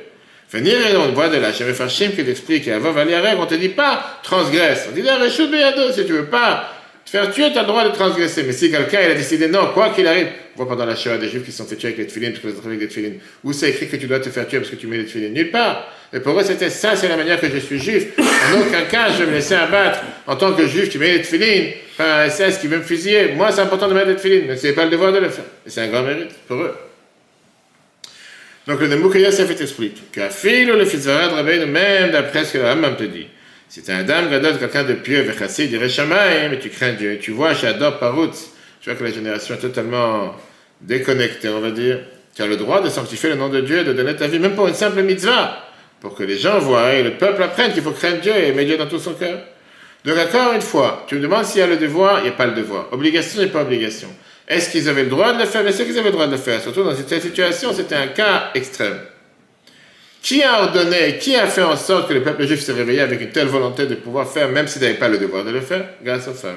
Venir 0.51 0.77
on 0.95 1.11
voit 1.11 1.29
de 1.29 1.37
la 1.37 1.51
Fashim 1.51 2.11
qui 2.11 2.23
t'explique, 2.23 2.67
à 2.67 2.79
Valiarek, 2.79 3.37
on 3.39 3.45
te 3.45 3.55
dit 3.55 3.69
pas 3.69 4.19
transgresse. 4.23 4.87
On 4.89 4.95
dit 4.95 5.01
la 5.01 5.17
Réchout 5.17 5.49
si 5.93 6.05
tu 6.05 6.13
veux 6.13 6.25
pas 6.25 6.71
te 7.03 7.09
faire 7.09 7.31
tuer, 7.31 7.51
tu 7.51 7.57
as 7.57 7.61
le 7.61 7.67
droit 7.67 7.83
de 7.83 7.93
transgresser. 7.93 8.43
Mais 8.43 8.53
si 8.53 8.71
quelqu'un 8.71 8.99
il 9.05 9.11
a 9.11 9.15
décidé 9.15 9.47
non, 9.47 9.71
quoi 9.73 9.89
qu'il 9.89 10.07
arrive, 10.07 10.27
on 10.55 10.63
voit 10.63 10.67
pendant 10.69 10.85
la 10.85 10.95
Shoah 10.95 11.17
des 11.17 11.29
Juifs 11.29 11.45
qui 11.45 11.51
sont 11.51 11.65
fait 11.65 11.75
tuer 11.75 11.89
avec 11.89 11.97
les 11.99 12.07
tefilines, 12.07 12.33
parce 12.33 12.53
qu'ils 12.53 12.67
avec 12.67 12.79
des 12.79 12.87
tefilines, 12.87 13.19
où 13.43 13.53
c'est 13.53 13.69
écrit 13.69 13.87
que 13.87 13.95
tu 13.97 14.07
dois 14.07 14.19
te 14.19 14.29
faire 14.29 14.47
tuer 14.47 14.59
parce 14.59 14.69
que 14.69 14.75
tu 14.75 14.87
mets 14.87 14.97
des 14.97 15.05
tefilines? 15.05 15.33
Nulle 15.33 15.51
part. 15.51 15.91
Et 16.13 16.19
pour 16.19 16.39
eux, 16.39 16.43
c'était 16.43 16.69
ça, 16.69 16.95
c'est 16.95 17.09
la 17.09 17.17
manière 17.17 17.39
que 17.41 17.49
je 17.49 17.57
suis 17.57 17.79
juif. 17.79 18.07
En 18.19 18.61
aucun 18.61 18.83
cas, 18.83 19.11
je 19.11 19.23
vais 19.23 19.31
me 19.31 19.35
laisser 19.35 19.55
abattre 19.55 19.99
en 20.27 20.35
tant 20.35 20.53
que 20.53 20.65
juif 20.67 20.89
qui 20.89 20.97
met 20.97 21.17
des 21.17 21.21
tefilines 21.21 21.73
par 21.97 22.19
un 22.19 22.29
SS 22.29 22.59
qui 22.59 22.67
veut 22.67 22.77
me 22.77 22.83
fusiller. 22.83 23.33
Moi, 23.35 23.51
c'est 23.51 23.61
important 23.61 23.87
de 23.87 23.93
mettre 23.93 24.07
des 24.07 24.15
tefilines, 24.15 24.45
mais 24.47 24.57
c'est 24.57 24.73
pas 24.73 24.85
le 24.85 24.91
devoir 24.91 25.11
de 25.11 25.19
le 25.19 25.29
faire. 25.29 25.45
Et 25.65 25.69
c'est 25.69 25.81
un 25.81 25.87
grand 25.87 26.03
mérite 26.03 26.31
pour 26.47 26.57
eux. 26.57 26.73
Donc 28.67 28.79
le 28.79 28.87
Nemouk 28.87 29.13
Yosef 29.15 29.61
explique 29.61 30.11
qu'à 30.11 30.29
fil 30.29 30.71
ou 30.71 30.75
le 30.75 30.85
fils 30.85 31.05
de 31.05 31.65
même 31.65 32.11
d'après 32.11 32.45
ce 32.45 32.53
que 32.53 32.57
le 32.57 32.65
Rambam 32.65 32.95
te 32.95 33.03
dit, 33.03 33.27
si 33.69 33.83
tu 33.83 33.91
es 33.91 33.93
un 33.93 34.03
dame 34.03 34.29
gadol, 34.29 34.57
quelqu'un 34.57 34.83
de 34.83 34.93
pieux, 34.93 35.21
vechassid, 35.21 35.87
Shamaï, 35.87 36.49
mais 36.49 36.59
tu 36.59 36.69
crains 36.69 36.93
Dieu. 36.93 37.19
Tu 37.21 37.31
vois, 37.31 37.53
j'adore 37.53 37.99
Paroutz, 37.99 38.51
tu 38.81 38.89
vois 38.89 38.97
que 38.97 39.03
la 39.03 39.11
génération 39.11 39.55
est 39.55 39.59
totalement 39.59 40.35
déconnectée, 40.81 41.49
on 41.49 41.59
va 41.59 41.71
dire. 41.71 41.99
Tu 42.35 42.41
as 42.41 42.47
le 42.47 42.57
droit 42.57 42.81
de 42.81 42.89
sanctifier 42.89 43.29
le 43.29 43.35
nom 43.35 43.49
de 43.49 43.61
Dieu, 43.61 43.83
de 43.83 43.93
donner 43.93 44.15
ta 44.15 44.27
vie, 44.27 44.39
même 44.39 44.55
pour 44.55 44.67
une 44.67 44.73
simple 44.73 45.01
mitzvah, 45.03 45.63
pour 46.01 46.15
que 46.15 46.23
les 46.23 46.37
gens 46.37 46.59
voient 46.59 46.93
et 46.93 47.03
le 47.03 47.11
peuple 47.11 47.43
apprenne 47.43 47.71
qu'il 47.71 47.83
faut 47.83 47.91
craindre 47.91 48.19
Dieu 48.19 48.33
et 48.35 48.49
aimer 48.49 48.65
Dieu 48.65 48.77
dans 48.77 48.87
tout 48.87 48.99
son 48.99 49.13
cœur. 49.13 49.39
Donc 50.03 50.17
encore 50.17 50.53
une 50.53 50.61
fois, 50.61 51.05
tu 51.07 51.15
me 51.15 51.21
demandes 51.21 51.45
s'il 51.45 51.59
y 51.59 51.63
a 51.63 51.67
le 51.67 51.77
devoir, 51.77 52.19
il 52.19 52.23
n'y 52.23 52.29
a 52.29 52.33
pas 52.33 52.45
le 52.45 52.53
devoir. 52.53 52.87
Obligation, 52.91 53.41
a 53.41 53.47
pas 53.47 53.61
obligation. 53.61 54.09
Est-ce 54.47 54.69
qu'ils 54.69 54.87
avaient 54.87 55.03
le 55.03 55.09
droit 55.09 55.33
de 55.33 55.39
le 55.39 55.45
faire? 55.45 55.63
Mais 55.63 55.71
c'est 55.71 55.85
qu'ils 55.85 55.97
avaient 55.97 56.09
le 56.09 56.13
droit 56.13 56.27
de 56.27 56.33
le 56.33 56.37
faire? 56.37 56.61
Surtout 56.61 56.83
dans 56.83 56.95
cette 56.95 57.21
situation, 57.21 57.73
c'était 57.73 57.95
un 57.95 58.07
cas 58.07 58.51
extrême. 58.53 58.99
Qui 60.21 60.43
a 60.43 60.63
ordonné, 60.63 61.17
qui 61.19 61.35
a 61.35 61.47
fait 61.47 61.63
en 61.63 61.75
sorte 61.75 62.09
que 62.09 62.13
le 62.13 62.23
peuple 62.23 62.45
juif 62.47 62.61
se 62.61 62.71
réveillait 62.71 63.01
avec 63.01 63.21
une 63.21 63.29
telle 63.29 63.47
volonté 63.47 63.85
de 63.85 63.95
pouvoir 63.95 64.31
faire, 64.31 64.49
même 64.49 64.67
s'il 64.67 64.81
n'avait 64.81 64.95
pas 64.95 65.07
le 65.07 65.17
devoir 65.17 65.43
de 65.43 65.51
le 65.51 65.61
faire? 65.61 65.85
Grâce 66.03 66.27
aux 66.27 66.33
femmes. 66.33 66.55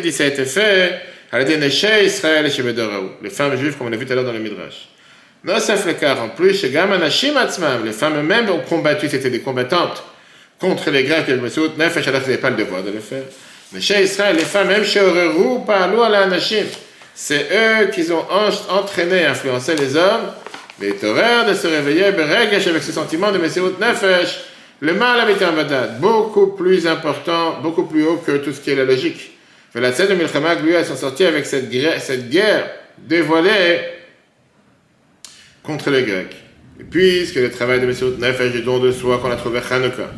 dit, 0.00 0.12
ça 0.12 0.24
a 0.24 0.26
été 0.26 0.44
fait 0.44 1.00
les 1.32 3.30
femmes 3.30 3.56
juives, 3.56 3.76
comme 3.76 3.88
on 3.88 3.92
a 3.92 3.96
vu 3.96 4.06
tout 4.06 4.12
à 4.12 4.14
l'heure 4.14 4.24
dans 4.24 4.32
le 4.32 4.38
Midrash. 4.38 4.88
En 5.48 6.28
plus, 6.28 6.62
les 6.62 7.92
femmes 7.92 8.22
mêmes 8.26 8.50
ont 8.50 8.60
combattu, 8.60 9.08
c'était 9.08 9.30
des 9.30 9.40
combattantes 9.40 10.02
contre 10.58 10.90
les 10.90 11.04
Grecs 11.04 11.28
et 11.28 11.32
le 11.32 11.40
Messout, 11.40 11.76
Nefesh, 11.76 12.06
n'avaient 12.06 12.38
pas 12.38 12.50
le 12.50 12.56
devoir 12.56 12.82
de 12.82 12.90
le 12.90 13.00
faire. 13.00 13.24
Mais 13.72 13.80
chez 13.80 14.04
Israël, 14.04 14.36
les 14.36 14.44
femmes, 14.44 14.68
même 14.68 14.84
chez 14.84 15.00
Orerou, 15.00 15.64
à 15.68 16.08
la 16.08 16.28
c'est 17.14 17.48
eux 17.50 17.90
qui 17.92 18.10
ont 18.12 18.24
entraîné, 18.70 19.24
influencé 19.24 19.74
les 19.74 19.96
hommes, 19.96 20.32
les 20.80 21.02
horaires 21.02 21.46
de 21.46 21.54
se 21.54 21.66
réveiller, 21.66 22.12
Beregesh, 22.12 22.66
avec 22.66 22.82
ce 22.82 22.92
sentiment 22.92 23.32
de 23.32 23.38
Messirut 23.38 23.72
Nefesh, 23.80 24.40
le 24.80 24.92
mal 24.92 25.20
avec 25.20 25.40
un 25.40 25.52
vadad, 25.52 25.98
beaucoup 25.98 26.48
plus 26.48 26.86
important, 26.86 27.60
beaucoup 27.62 27.84
plus 27.84 28.04
haut 28.04 28.18
que 28.18 28.36
tout 28.36 28.52
ce 28.52 28.60
qui 28.60 28.70
est 28.70 28.74
la 28.74 28.84
logique. 28.84 29.32
La 29.74 29.92
scène 29.92 30.08
de 30.08 30.14
Milchama, 30.14 30.54
lui, 30.56 30.72
elles 30.72 30.84
sont 30.84 30.96
sorties 30.96 31.24
avec 31.24 31.46
cette 31.46 31.70
guerre, 31.70 32.70
dévoilée 32.98 33.80
contre 35.62 35.90
les 35.90 36.02
Grecs. 36.02 36.36
Et 36.78 36.84
puisque 36.84 37.36
le 37.36 37.50
travail 37.50 37.80
de 37.80 37.86
Messirut 37.86 38.18
Nefesh, 38.18 38.52
du 38.52 38.60
don 38.60 38.78
de 38.78 38.92
soi 38.92 39.18
qu'on 39.18 39.30
a 39.30 39.36
trouvé 39.36 39.60
Chanukah, 39.66 40.10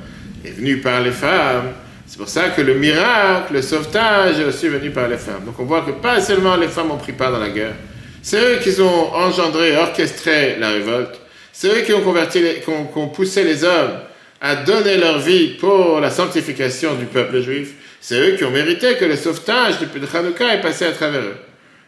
est 0.44 0.50
venu 0.50 0.78
par 0.78 1.00
les 1.00 1.12
femmes, 1.12 1.72
c'est 2.08 2.16
pour 2.16 2.28
ça 2.28 2.48
que 2.48 2.62
le 2.62 2.74
miracle, 2.74 3.52
le 3.52 3.60
sauvetage 3.60 4.40
est 4.40 4.44
aussi 4.44 4.66
venu 4.68 4.90
par 4.90 5.08
les 5.08 5.18
femmes. 5.18 5.44
Donc 5.44 5.60
on 5.60 5.64
voit 5.64 5.82
que 5.82 5.90
pas 5.90 6.22
seulement 6.22 6.56
les 6.56 6.68
femmes 6.68 6.90
ont 6.90 6.96
pris 6.96 7.12
part 7.12 7.30
dans 7.30 7.38
la 7.38 7.50
guerre, 7.50 7.74
c'est 8.22 8.40
eux 8.40 8.58
qui 8.62 8.80
ont 8.80 9.14
engendré, 9.14 9.76
orchestré 9.76 10.56
la 10.58 10.70
révolte, 10.70 11.20
c'est 11.52 11.68
eux 11.68 11.82
qui 11.82 11.92
ont, 11.92 12.00
converti, 12.00 12.42
qui, 12.64 12.70
ont, 12.70 13.08
poussé 13.08 13.44
les 13.44 13.62
hommes 13.62 14.00
à 14.40 14.56
donner 14.56 14.96
leur 14.96 15.18
vie 15.18 15.56
pour 15.60 16.00
la 16.00 16.10
sanctification 16.10 16.94
du 16.94 17.04
peuple 17.04 17.40
juif. 17.40 17.74
C'est 18.00 18.18
eux 18.18 18.36
qui 18.36 18.44
ont 18.44 18.50
mérité 18.50 18.94
que 18.94 19.04
le 19.04 19.16
sauvetage 19.16 19.78
du 19.78 19.86
Hanouka 20.16 20.54
est 20.54 20.60
passé 20.62 20.86
à 20.86 20.92
travers 20.92 21.20
eux. 21.20 21.36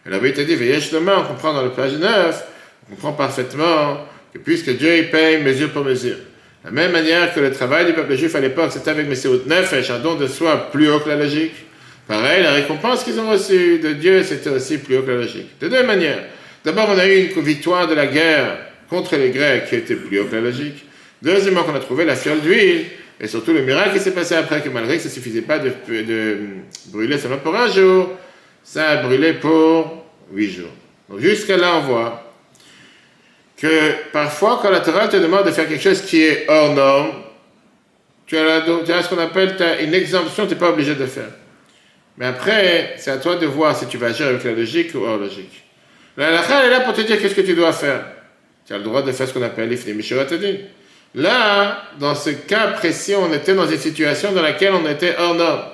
Et 0.07 0.11
la 0.11 0.19
Bible 0.19 0.45
dit, 0.45 0.55
Veyesh 0.55 0.91
on 0.93 1.23
comprend 1.23 1.55
dans 1.55 1.63
le 1.63 1.71
page 1.71 1.93
9, 1.93 2.45
on 2.91 2.95
comprend 2.95 3.13
parfaitement 3.13 4.05
que 4.35 4.39
puisque 4.39 4.77
Dieu 4.77 5.09
paye 5.11 5.43
mesure 5.43 5.71
pour 5.71 5.85
mesure, 5.85 6.17
La 6.65 6.71
même 6.71 6.93
manière 6.93 7.33
que 7.33 7.41
le 7.41 7.53
travail 7.53 7.87
du 7.87 7.95
peuple 7.95 8.15
juif 8.17 8.35
à 8.35 8.41
l'époque, 8.41 8.71
c'était 8.73 8.91
avec 8.91 9.09
Messiaout 9.09 9.47
Nefesh, 9.47 9.91
un 9.91 9.99
don 9.99 10.15
de 10.17 10.27
soi 10.27 10.71
plus 10.71 10.91
haut 10.91 11.01
que 11.01 11.09
la 11.09 11.17
logique. 11.17 11.55
Pareil, 12.07 12.43
la 12.43 12.53
récompense 12.53 13.03
qu'ils 13.03 13.19
ont 13.19 13.31
reçue 13.31 13.79
de 13.79 13.93
Dieu, 13.93 14.23
c'était 14.23 14.51
aussi 14.51 14.79
plus 14.79 14.99
haut 14.99 15.03
que 15.03 15.11
la 15.11 15.17
logique. 15.19 15.59
De 15.59 15.69
deux 15.69 15.83
manières. 15.85 16.25
D'abord, 16.65 16.91
on 16.91 16.99
a 16.99 17.07
eu 17.07 17.31
une 17.35 17.43
victoire 17.43 17.89
de 17.89 17.95
la 17.95 18.07
guerre 18.07 18.59
contre 18.91 19.17
les 19.17 19.31
Grecs 19.31 19.69
qui 19.69 19.77
était 19.77 19.95
plus 19.95 20.21
haut 20.21 20.25
que 20.27 20.35
la 20.35 20.43
logique. 20.43 20.85
Deuxièmement, 21.23 21.63
qu'on 21.63 21.75
a 21.75 21.81
trouvé 21.81 22.05
la 22.05 22.15
fiole 22.15 22.41
d'huile, 22.41 22.85
et 23.21 23.27
surtout 23.27 23.53
le 23.53 23.63
miracle 23.63 23.95
qui 23.95 24.01
s'est 24.01 24.13
passé 24.13 24.35
après, 24.35 24.63
que 24.63 24.69
malgré 24.69 24.97
que 24.97 25.03
ça 25.03 25.09
ne 25.09 25.15
suffisait 25.15 25.43
pas 25.43 25.59
de, 25.59 25.71
de, 25.89 26.39
brûler 26.87 27.19
seulement 27.19 27.39
pour 27.39 27.55
un 27.55 27.69
jour, 27.69 28.11
ça 28.65 28.89
a 28.89 28.97
brûlé 29.03 29.35
pour 29.35 30.05
huit 30.33 30.51
jours. 30.51 30.71
Jusqu'à 31.19 31.57
là, 31.57 31.77
on 31.77 31.81
voit 31.81 32.30
que 33.61 34.11
parfois, 34.13 34.59
quand 34.63 34.71
la 34.71 34.81
Torah 34.81 35.07
te 35.09 35.19
demande 35.19 35.45
de 35.45 35.51
faire 35.51 35.69
quelque 35.69 35.83
chose 35.83 36.01
qui 36.03 36.23
est 36.23 36.47
hors 36.49 36.73
norme, 36.73 37.11
tu 38.27 38.39
as, 38.39 39.03
ce 39.03 39.09
qu'on 39.09 39.19
appelle 39.19 39.57
une 39.83 39.93
exemption, 39.93 40.47
tu 40.47 40.55
n'es 40.55 40.59
pas 40.59 40.71
obligé 40.71 40.95
de 40.95 41.05
faire. 41.05 41.29
Mais 42.17 42.27
après, 42.27 42.95
c'est 42.97 43.11
à 43.11 43.19
toi 43.19 43.37
de 43.37 43.47
voir 43.47 43.77
si 43.77 43.87
tu 43.87 43.99
vas 43.99 44.09
agir 44.09 44.29
avec 44.29 44.45
la 44.45 44.53
logique 44.53 44.95
ou 44.95 45.05
hors 45.05 45.19
logique. 45.19 45.65
La 46.17 46.29
halakha 46.29 46.67
est 46.67 46.71
là 46.71 46.81
pour 46.81 46.95
te 46.95 47.03
dire 47.03 47.21
qu'est-ce 47.21 47.35
que 47.35 47.41
tu 47.43 47.55
dois 47.55 47.73
faire. 47.73 48.05
Tu 48.67 48.73
as 48.73 48.79
le 48.79 48.85
droit 48.85 49.03
de 49.03 49.13
faire 49.13 49.29
ce 49.29 49.35
qu'on 49.35 49.43
appelle 49.43 49.69
l'ifni 49.69 49.93
mishuratadin. 49.93 50.55
Là, 51.15 51.83
dans 51.99 52.15
ce 52.15 52.31
cas 52.31 52.69
précis, 52.69 53.15
on 53.15 53.33
était 53.33 53.55
dans 53.55 53.69
une 53.69 53.79
situation 53.79 54.33
dans 54.33 54.43
laquelle 54.43 54.73
on 54.73 54.89
était 54.89 55.17
hors 55.19 55.35
norme. 55.35 55.65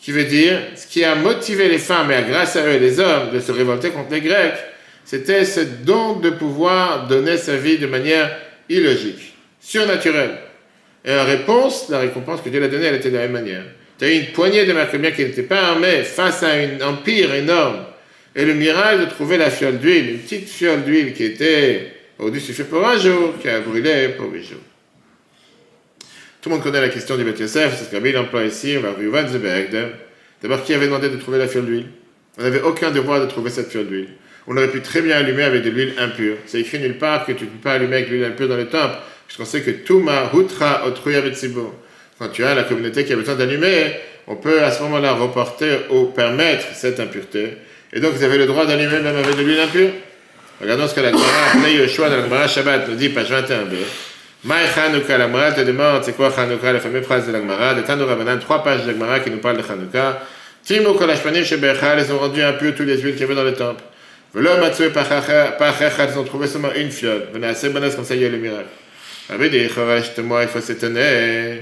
Qui 0.00 0.12
veut 0.12 0.24
dire, 0.24 0.58
ce 0.76 0.86
qui 0.86 1.04
a 1.04 1.14
motivé 1.14 1.68
les 1.68 1.78
femmes, 1.78 2.10
et 2.10 2.22
grâce 2.28 2.56
à 2.56 2.66
eux 2.66 2.76
les 2.76 3.00
hommes, 3.00 3.30
de 3.32 3.40
se 3.40 3.52
révolter 3.52 3.90
contre 3.90 4.10
les 4.10 4.20
Grecs, 4.20 4.58
c'était 5.04 5.44
ce 5.44 5.60
don 5.60 6.16
de 6.16 6.30
pouvoir 6.30 7.06
donner 7.06 7.36
sa 7.36 7.56
vie 7.56 7.78
de 7.78 7.86
manière 7.86 8.36
illogique, 8.68 9.34
surnaturelle. 9.60 10.38
Et 11.04 11.12
en 11.12 11.24
réponse, 11.24 11.88
la 11.90 11.98
récompense 11.98 12.40
que 12.40 12.48
Dieu 12.48 12.60
l'a 12.60 12.68
donnée, 12.68 12.86
elle 12.86 12.94
était 12.94 13.10
de 13.10 13.16
la 13.16 13.22
même 13.22 13.32
manière. 13.32 13.64
Tu 13.98 14.04
as 14.04 14.10
eu 14.10 14.18
une 14.20 14.32
poignée 14.32 14.64
de 14.64 14.72
Maccabiens 14.72 15.10
qui 15.10 15.22
n'étaient 15.22 15.42
pas 15.42 15.60
armés 15.68 16.02
face 16.02 16.42
à 16.42 16.52
un 16.52 16.80
empire 16.80 17.34
énorme. 17.34 17.84
Et 18.34 18.44
le 18.44 18.54
miracle 18.54 19.02
de 19.02 19.10
trouver 19.10 19.36
la 19.36 19.50
fiole 19.50 19.78
d'huile, 19.78 20.10
une 20.10 20.18
petite 20.18 20.48
fiole 20.48 20.82
d'huile 20.82 21.12
qui 21.12 21.24
était 21.24 21.92
au-dessus 22.18 22.54
pour 22.64 22.86
un 22.86 22.98
jour, 22.98 23.34
qui 23.40 23.48
a 23.48 23.60
brûlé 23.60 24.08
pour 24.16 24.32
huit 24.32 24.42
jours. 24.42 24.58
Tout 26.40 26.48
le 26.48 26.56
monde 26.56 26.64
connaît 26.64 26.80
la 26.80 26.88
question 26.88 27.16
du 27.16 27.24
Beth 27.24 27.38
Yosef, 27.38 27.76
c'est 27.78 27.84
ce 27.84 27.90
qu'Abil 27.90 28.16
emploie 28.18 28.44
ici, 28.44 28.74
on 28.76 28.80
va 28.80 28.90
voir 28.90 29.24
D'abord, 30.42 30.62
qui 30.64 30.74
avait 30.74 30.86
demandé 30.86 31.08
de 31.08 31.16
trouver 31.16 31.38
la 31.38 31.48
fiole 31.48 31.64
d'huile? 31.64 31.86
On 32.38 32.42
n'avait 32.42 32.60
aucun 32.60 32.90
devoir 32.90 33.20
de 33.20 33.26
trouver 33.26 33.50
cette 33.50 33.70
fiole 33.70 33.86
d'huile. 33.86 34.08
On 34.46 34.56
aurait 34.56 34.68
pu 34.68 34.82
très 34.82 35.00
bien 35.00 35.16
allumer 35.16 35.44
avec 35.44 35.62
de 35.62 35.70
l'huile 35.70 35.94
impure. 35.98 36.36
C'est 36.46 36.60
écrit 36.60 36.78
nulle 36.78 36.98
part 36.98 37.24
que 37.24 37.32
tu 37.32 37.44
ne 37.44 37.48
peux 37.48 37.62
pas 37.62 37.72
allumer 37.72 37.96
avec 37.96 38.08
de 38.08 38.14
l'huile 38.14 38.24
impure 38.24 38.48
dans 38.48 38.56
le 38.56 38.66
temple, 38.66 38.96
puisqu'on 39.26 39.46
sait 39.46 39.62
que 39.62 39.70
Touma, 39.70 40.30
Hutra, 40.34 40.86
Otruya, 40.86 41.22
Betsibo. 41.22 41.74
Quand 42.18 42.28
tu 42.28 42.44
as 42.44 42.54
la 42.54 42.64
communauté 42.64 43.04
qui 43.04 43.12
a 43.12 43.16
besoin 43.16 43.34
d'allumer, 43.34 43.94
on 44.26 44.36
peut 44.36 44.62
à 44.62 44.70
ce 44.70 44.82
moment-là 44.82 45.12
reporter 45.12 45.86
ou 45.90 46.06
permettre 46.06 46.66
cette 46.74 47.00
impureté. 47.00 47.58
Et 47.92 48.00
donc, 48.00 48.12
vous 48.12 48.22
avez 48.22 48.38
le 48.38 48.46
droit 48.46 48.66
d'allumer 48.66 49.00
même 49.00 49.16
avec 49.16 49.36
de 49.36 49.42
l'huile 49.42 49.60
impure. 49.60 49.90
Regardons 50.60 50.86
ce 50.86 50.94
que 50.94 51.00
la 51.00 51.10
Gemara, 51.10 51.68
Yoshua 51.68 52.10
dans 52.10 52.34
la 52.34 52.46
Shabbat 52.46 52.88
nous 52.88 52.96
dit, 52.96 53.08
page 53.08 53.30
21b. 53.30 53.76
Maï 54.44 54.66
Chanukah, 54.74 55.18
la 55.18 55.26
Gemara 55.26 55.52
te 55.52 55.62
demande, 55.62 56.04
c'est 56.04 56.14
quoi 56.14 56.30
Chanukah, 56.30 56.72
la 56.72 56.80
fameuse 56.80 57.04
phrase 57.04 57.26
de 57.26 57.32
la 57.32 57.38
Gemara, 57.40 57.74
de 57.74 57.80
Tanu 57.80 58.02
Rabbanan, 58.02 58.38
trois 58.38 58.62
pages 58.62 58.84
de 58.84 58.92
la 58.92 59.20
qui 59.20 59.30
nous 59.30 59.38
parlent 59.38 59.56
de 59.56 59.62
Chanukah. 59.62 60.20
Timo 60.62 60.94
Kolashpanim 60.94 61.44
Shebechal, 61.44 61.98
ils 61.98 62.12
ont 62.12 62.18
rendu 62.18 62.42
impurs 62.42 62.74
tous 62.76 62.84
les 62.84 62.98
huiles 62.98 63.12
qu'il 63.12 63.22
y 63.22 63.24
avait 63.24 63.34
dans 63.34 63.42
le 63.42 63.54
temple. 63.54 63.82
Velo 64.34 64.58
Matsue 64.58 64.90
Pachacha, 64.90 66.08
ils 66.10 66.18
ont 66.18 66.24
trouvé 66.24 66.48
seulement 66.48 66.72
une 66.74 66.90
fiole. 66.90 67.28
Venez 67.32 67.46
assez 67.46 67.68
bonne 67.68 67.88
comme 67.94 68.04
ça, 68.04 68.16
il 68.16 68.22
y 68.22 68.24
a 68.24 68.28
le 68.28 68.38
miracle. 68.38 68.66
Rabbi 69.30 69.48
dit, 69.48 69.68
moi, 70.22 70.42
il 70.42 70.48
faut 70.48 70.60
s'étonner. 70.60 71.60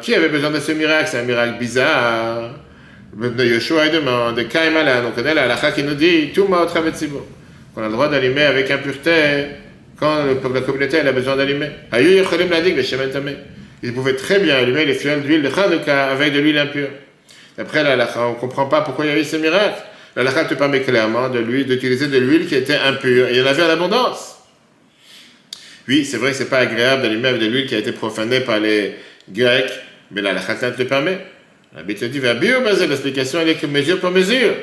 Qui 0.00 0.14
avait 0.14 0.28
besoin 0.28 0.50
de 0.50 0.60
ce 0.60 0.70
miracle 0.72 1.08
C'est 1.10 1.18
un 1.18 1.22
miracle 1.22 1.58
bizarre. 1.58 2.52
Yoshua 3.20 3.88
demande, 3.88 4.46
Kaimala, 4.48 5.02
on 5.08 5.10
connaît 5.10 5.34
la 5.34 5.42
halakha 5.42 5.72
qui 5.72 5.82
nous 5.82 5.94
dit, 5.94 6.30
tout 6.32 6.46
ma 6.46 6.66
qu'on 6.66 7.82
a 7.82 7.86
le 7.86 7.92
droit 7.92 8.08
d'allumer 8.08 8.42
avec 8.42 8.70
impureté 8.70 9.46
quand 9.98 10.24
la 10.54 10.60
communauté 10.60 11.00
a 11.00 11.12
besoin 11.12 11.34
d'allumer. 11.34 11.70
Ils 13.82 13.92
pouvaient 13.92 14.14
très 14.14 14.38
bien 14.38 14.54
allumer 14.54 14.84
les 14.84 14.94
fioles 14.94 15.22
d'huile 15.22 15.42
de 15.42 15.50
Chanukah 15.50 16.10
avec 16.10 16.32
de 16.32 16.38
l'huile 16.38 16.58
impure. 16.58 16.90
D'après 17.56 17.82
la 17.82 17.94
halakha, 17.94 18.20
on 18.20 18.34
ne 18.34 18.36
comprend 18.36 18.66
pas 18.66 18.82
pourquoi 18.82 19.04
il 19.04 19.10
y 19.10 19.14
a 19.14 19.18
eu 19.18 19.24
ce 19.24 19.34
miracle. 19.34 19.82
La 20.16 20.22
halakha 20.22 20.44
te 20.46 20.54
permet 20.54 20.80
clairement 20.82 21.28
d'utiliser 21.28 22.08
de 22.08 22.18
l'huile 22.18 22.46
qui 22.46 22.54
était 22.54 22.76
impure. 22.76 23.28
Et 23.28 23.32
il 23.32 23.38
y 23.38 23.42
en 23.42 23.46
avait 23.46 23.62
en 23.62 23.70
abondance. 23.70 24.36
Oui, 25.86 26.04
c'est 26.04 26.16
vrai 26.16 26.32
que 26.32 26.36
ce 26.36 26.42
n'est 26.42 26.48
pas 26.48 26.58
agréable 26.58 27.02
d'allumer 27.02 27.28
avec 27.28 27.40
de 27.40 27.46
l'huile 27.46 27.66
qui 27.66 27.74
a 27.74 27.78
été 27.78 27.92
profanée 27.92 28.40
par 28.40 28.60
les 28.60 28.94
Grecs, 29.30 29.72
mais 30.10 30.22
la 30.22 30.30
halakha 30.30 30.70
te 30.72 30.82
permet. 30.82 31.18
La 31.76 31.82
Bible 31.82 32.08
dit, 32.08 32.20
l'explication 32.20 33.40
elle 33.40 33.50
est 33.50 33.54
que 33.54 33.66
mesure 33.66 34.00
pour 34.00 34.10
mesure. 34.10 34.54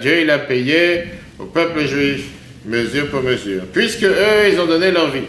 Dieu 0.00 0.20
il 0.20 0.30
a 0.30 0.38
payé 0.38 1.04
au 1.38 1.44
peuple 1.44 1.86
juif 1.86 2.22
mesure 2.64 3.08
pour 3.08 3.22
mesure. 3.22 3.62
Puisque 3.72 4.04
eux, 4.04 4.48
ils 4.52 4.60
ont 4.60 4.66
donné 4.66 4.90
leur 4.90 5.10
vie 5.10 5.24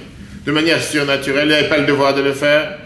de 0.46 0.52
manière 0.52 0.82
surnaturelle, 0.82 1.48
ils 1.48 1.52
n'avaient 1.52 1.70
pas 1.70 1.78
le 1.78 1.86
devoir 1.86 2.14
de 2.16 2.22
le 2.22 2.34
faire. 2.34 2.78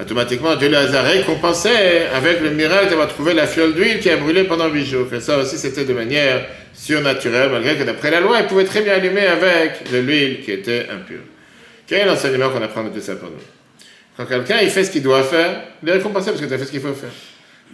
Automatiquement, 0.00 0.56
Dieu 0.56 0.68
les 0.68 0.94
a 0.94 1.02
récompensés 1.02 2.06
avec 2.14 2.40
le 2.40 2.50
miracle 2.50 2.88
d'avoir 2.88 3.08
trouvé 3.08 3.34
la 3.34 3.46
fiole 3.46 3.74
d'huile 3.74 4.00
qui 4.00 4.08
a 4.08 4.16
brûlé 4.16 4.44
pendant 4.44 4.68
huit 4.68 4.86
jours. 4.86 5.12
Et 5.12 5.20
ça 5.20 5.38
aussi, 5.38 5.58
c'était 5.58 5.84
de 5.84 5.92
manière 5.92 6.46
surnaturelle, 6.72 7.50
malgré 7.50 7.76
que 7.76 7.82
d'après 7.82 8.10
la 8.10 8.20
loi, 8.20 8.40
ils 8.40 8.46
pouvaient 8.46 8.64
très 8.64 8.80
bien 8.80 8.94
allumer 8.94 9.26
avec 9.26 9.90
de 9.92 9.98
l'huile 9.98 10.40
qui 10.40 10.50
était 10.50 10.86
impure. 10.90 11.20
Quel 11.86 12.00
est 12.00 12.06
l'enseignement 12.06 12.48
qu'on 12.48 12.62
apprend 12.62 12.84
de 12.84 12.88
tout 12.88 13.00
ça 13.00 13.16
pour 13.16 13.28
nous? 13.28 13.36
Quand 14.16 14.24
quelqu'un 14.24 14.60
il 14.62 14.70
fait 14.70 14.84
ce 14.84 14.90
qu'il 14.90 15.02
doit 15.02 15.22
faire, 15.22 15.62
il 15.82 15.88
est 15.88 15.92
récompensé 15.92 16.30
parce 16.30 16.40
que 16.40 16.46
tu 16.46 16.54
as 16.54 16.58
fait 16.58 16.64
ce 16.64 16.70
qu'il 16.70 16.80
faut 16.80 16.94
faire. 16.94 17.10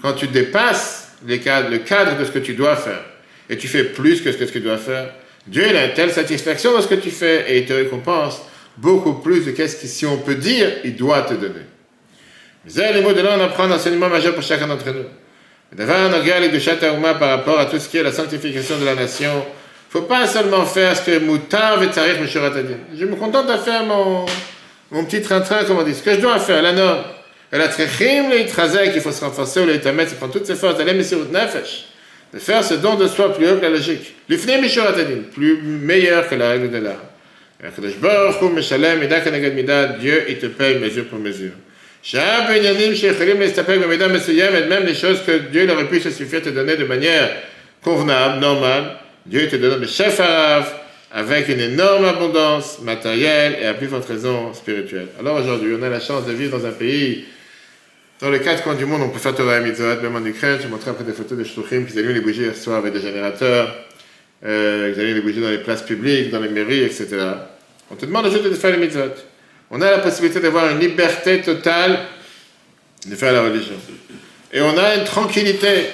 Quand 0.03 0.13
tu 0.13 0.27
dépasses 0.27 1.13
les 1.27 1.39
cadres, 1.39 1.71
le 1.71 1.79
cadre 1.79 2.19
de 2.19 2.25
ce 2.25 2.31
que 2.31 2.41
tu 2.41 2.55
dois 2.55 2.77
faire 2.77 3.05
et 3.49 3.57
tu 3.57 3.69
fais 3.69 3.85
plus 3.85 4.21
que 4.23 4.33
ce 4.33 4.37
que 4.37 4.45
tu 4.45 4.61
dois 4.61 4.77
faire, 4.77 5.15
Dieu 5.47 5.65
il 5.69 5.77
a 5.77 5.87
une 5.87 5.95
telle 5.95 6.11
satisfaction 6.11 6.73
dans 6.73 6.83
ce 6.83 6.89
que 6.89 6.97
tu 6.97 7.11
fais 7.11 7.45
et 7.49 7.59
il 7.59 7.67
te 7.67 7.73
récompense 7.73 8.41
beaucoup 8.77 9.15
plus 9.15 9.45
de 9.45 9.53
qu'est-ce 9.53 9.77
que, 9.77 9.87
si 9.87 10.05
on 10.05 10.19
peut 10.19 10.37
dire, 10.37 10.69
il 10.85 10.97
doit 10.97 11.23
te 11.23 11.35
donner. 11.35 11.65
Mais 12.65 12.93
les 12.93 13.01
mots 13.01 13.13
de 13.13 13.21
là, 13.21 13.37
on 13.39 13.45
apprend 13.45 13.65
un 13.65 13.73
enseignement 13.73 14.09
majeur 14.09 14.35
pour 14.35 14.43
chacun 14.43 14.67
d'entre 14.67 14.87
nous. 14.87 15.07
Devant 15.77 16.11
on 16.11 16.21
regarde 16.21 16.51
de 16.51 16.59
Chataouma 16.59 17.15
par 17.15 17.29
rapport 17.31 17.59
à 17.59 17.67
tout 17.67 17.79
ce 17.79 17.89
qui 17.89 17.99
est 17.99 18.03
la 18.03 18.13
sanctification 18.13 18.79
de 18.79 18.87
la 18.87 18.95
nation, 18.95 19.31
il 19.31 19.97
ne 19.97 20.03
faut 20.03 20.07
pas 20.07 20.27
seulement 20.27 20.65
faire 20.65 20.97
ce 20.97 21.03
que 21.03 21.19
Moutar 21.19 21.83
et 21.83 21.89
Tarif 21.89 22.17
Je 22.95 23.05
me 23.05 23.17
contente 23.17 23.47
de 23.49 23.57
faire 23.59 23.85
mon, 23.85 24.25
mon 24.91 25.05
petit 25.05 25.21
train-train, 25.21 25.65
comme 25.65 25.79
on 25.79 25.83
dit, 25.83 25.95
ce 25.95 26.03
que 26.03 26.15
je 26.15 26.21
dois 26.21 26.39
faire, 26.39 26.63
la 26.63 26.73
norme. 26.73 27.05
La 27.51 27.69
trechim, 27.69 28.29
le 28.31 28.41
itrazek, 28.41 28.93
il 28.95 29.01
faut 29.01 29.13
se 29.13 29.25
renforcer, 29.25 29.61
ou 29.61 29.67
le 29.67 29.75
itamet, 29.75 30.07
c'est 30.07 30.17
prendre 30.17 30.33
toutes 30.33 30.47
ses 30.47 30.55
forces, 30.55 30.77
d'aller 30.77 31.03
sur 31.03 31.19
nefesh, 31.31 31.87
de 32.35 32.39
faire 32.39 32.63
ce 32.63 32.75
don 32.75 32.95
de 32.97 33.07
soi 33.07 33.33
plus 33.35 33.49
haut 33.49 33.57
que 33.57 33.63
la 33.63 33.71
logique. 33.71 34.15
L'ifne 34.29 34.61
mishuratadin, 34.61 35.23
plus 35.33 35.63
meilleur 35.63 36.29
que 36.29 36.35
la 36.35 36.51
règle 36.51 36.71
de 36.71 36.79
l'art. 36.79 37.01
Dieu, 39.99 40.25
il 40.29 40.39
te 40.39 40.47
paye 40.47 40.79
mesure 40.79 41.07
pour 41.07 41.19
mesure. 41.19 41.53
Même 44.69 44.87
les 44.87 44.95
choses 44.95 45.23
que 45.27 45.39
Dieu 45.51 45.71
aurait 45.71 45.89
pu 45.89 46.01
se 46.01 46.11
suffire 46.11 46.43
te 46.43 46.49
donner 46.49 46.77
de 46.77 46.85
manière 46.85 47.31
convenable, 47.83 48.41
normale, 48.41 48.97
Dieu 49.27 49.49
te 49.49 49.57
donne 49.57 49.81
le 49.81 49.87
chef 49.87 50.21
arabe, 50.21 50.65
avec 51.11 51.49
une 51.49 51.61
énorme 51.61 52.05
abondance 52.05 52.81
matérielle 52.81 53.57
et 53.61 53.67
à 53.67 53.75
plus 53.75 53.89
forte 53.89 54.07
raison 54.09 54.53
spirituelle. 54.53 55.09
Alors 55.19 55.37
aujourd'hui, 55.37 55.75
on 55.79 55.83
a 55.83 55.89
la 55.89 56.01
chance 56.01 56.27
de 56.27 56.33
vivre 56.33 56.59
dans 56.59 56.67
un 56.67 56.73
pays, 56.73 57.25
dans 58.21 58.31
les 58.31 58.41
quatre 58.41 58.65
coins 58.65 58.75
du 58.75 58.85
monde, 58.85 59.03
on 59.03 59.11
peut 59.11 59.19
faire 59.19 59.35
Torah 59.35 59.59
et 59.59 59.61
Mitzvot, 59.61 60.01
même 60.03 60.17
en 60.17 60.25
Ukraine. 60.25 60.59
Je 60.61 60.67
montrer 60.67 60.91
après 60.91 61.05
des 61.05 61.13
photos 61.13 61.39
de 61.39 61.45
Shluchim 61.45 61.85
qui 61.85 61.97
allument 61.99 62.15
les 62.15 62.21
bougies 62.21 62.43
hier 62.43 62.57
soir 62.57 62.79
avec 62.79 62.93
des 62.93 63.01
générateurs, 63.01 63.73
euh, 64.45 64.93
ils 64.93 65.01
allument 65.01 65.15
les 65.15 65.21
bougies 65.21 65.41
dans 65.41 65.51
les 65.51 65.59
places 65.59 65.83
publiques, 65.83 66.31
dans 66.31 66.41
les 66.41 66.49
mairies, 66.49 66.83
etc. 66.83 67.07
On 67.91 67.95
te 67.95 68.07
demande 68.07 68.29
juste 68.31 68.43
de 68.43 68.51
faire 68.51 68.73
les 68.73 68.79
Mitzvot. 68.79 69.15
On 69.71 69.81
a 69.81 69.91
la 69.91 69.99
possibilité 69.99 70.41
d'avoir 70.41 70.71
une 70.71 70.79
liberté 70.79 71.43
totale 71.43 71.99
de 73.07 73.15
faire 73.15 73.33
la 73.33 73.43
religion. 73.43 73.75
Et 74.53 74.61
on 74.61 74.77
a 74.79 74.95
une 74.95 75.05
tranquillité. 75.05 75.87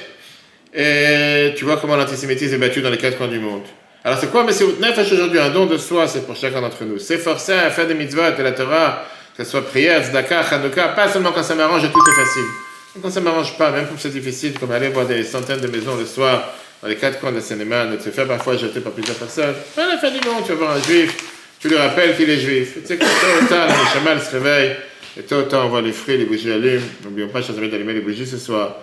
Et 0.73 1.55
tu 1.57 1.65
vois 1.65 1.77
comment 1.79 1.97
l'antisémitisme 1.97 2.55
est 2.55 2.59
battu 2.59 2.83
dans 2.83 2.91
les 2.91 2.99
quatre 2.99 3.17
coins 3.17 3.29
du 3.29 3.39
monde. 3.39 3.63
Alors 4.05 4.19
c'est 4.19 4.31
quoi 4.31 4.45
Messieurs 4.45 4.77
Nefesh 4.81 5.13
aujourd'hui 5.13 5.39
Un 5.39 5.51
don 5.51 5.67
de 5.67 5.79
soi, 5.79 6.07
c'est 6.07 6.27
pour 6.27 6.37
chacun 6.37 6.61
d'entre 6.61 6.85
nous. 6.85 6.99
S'efforcer 6.99 7.53
à 7.53 7.71
faire 7.71 7.87
des 7.87 7.95
mitzvot 7.95 8.33
de 8.37 8.43
la 8.43 8.53
Torah, 8.53 9.05
que 9.37 9.45
ce 9.45 9.51
soit 9.51 9.67
prière, 9.67 10.05
tzedakah, 10.05 10.45
chanukah, 10.45 10.89
pas 10.89 11.09
seulement 11.09 11.33
quand 11.33 11.43
ça 11.43 11.55
m'arrange 11.55 11.85
et 11.85 11.89
tout 11.91 12.01
est 12.11 12.25
facile. 12.25 13.01
quand 13.03 13.11
ça 13.11 13.21
m'arrange 13.21 13.57
pas, 13.57 13.71
même 13.71 13.87
quand 13.87 13.97
c'est 13.99 14.11
difficile, 14.11 14.59
comme 14.59 14.71
aller 14.73 14.89
voir 14.89 15.07
des 15.07 15.25
centaines 15.25 15.61
de 15.61 15.69
maisons 15.69 15.97
le 15.97 16.07
soir, 16.07 16.53
dans 16.83 16.89
les 16.89 16.97
quatre 16.97 17.19
coins 17.19 17.33
de 17.33 17.41
cinéma, 17.41 17.87
de 17.87 17.99
se 17.99 18.11
faire 18.11 18.27
parfois 18.29 18.57
jeter 18.57 18.81
par 18.81 18.93
plusieurs 18.93 19.17
personnes, 19.17 19.55
pas 19.75 19.87
la 19.87 19.97
fin 19.99 20.11
du 20.11 20.21
monde, 20.29 20.45
tu 20.45 20.53
vas 20.53 20.59
voir 20.59 20.77
un 20.77 20.83
juif, 20.83 21.34
tu 21.65 21.71
lui 21.71 21.79
rappelles 21.79 22.15
qu'il 22.15 22.29
est 22.29 22.37
juif. 22.37 22.75
Tu 22.83 22.87
sais 22.87 22.99
que 22.99 23.05
tôt 23.05 23.43
ou 23.43 23.49
tard, 23.49 23.69
le 23.69 23.99
chamal 23.99 24.21
se 24.21 24.33
réveille, 24.33 24.77
et 25.19 25.23
tôt 25.23 25.37
ou 25.37 25.43
tard, 25.45 25.65
on 25.65 25.69
voit 25.71 25.81
les 25.81 25.93
fruits, 25.93 26.19
les 26.19 26.27
bougies 26.27 26.53
allument. 26.53 26.83
N'oublions 27.03 27.29
pas, 27.29 27.41
chers 27.41 27.57
amis, 27.57 27.71
d'allumer 27.71 27.95
les 27.95 28.03
bougies 28.03 28.27
ce 28.27 28.37
soir. 28.37 28.77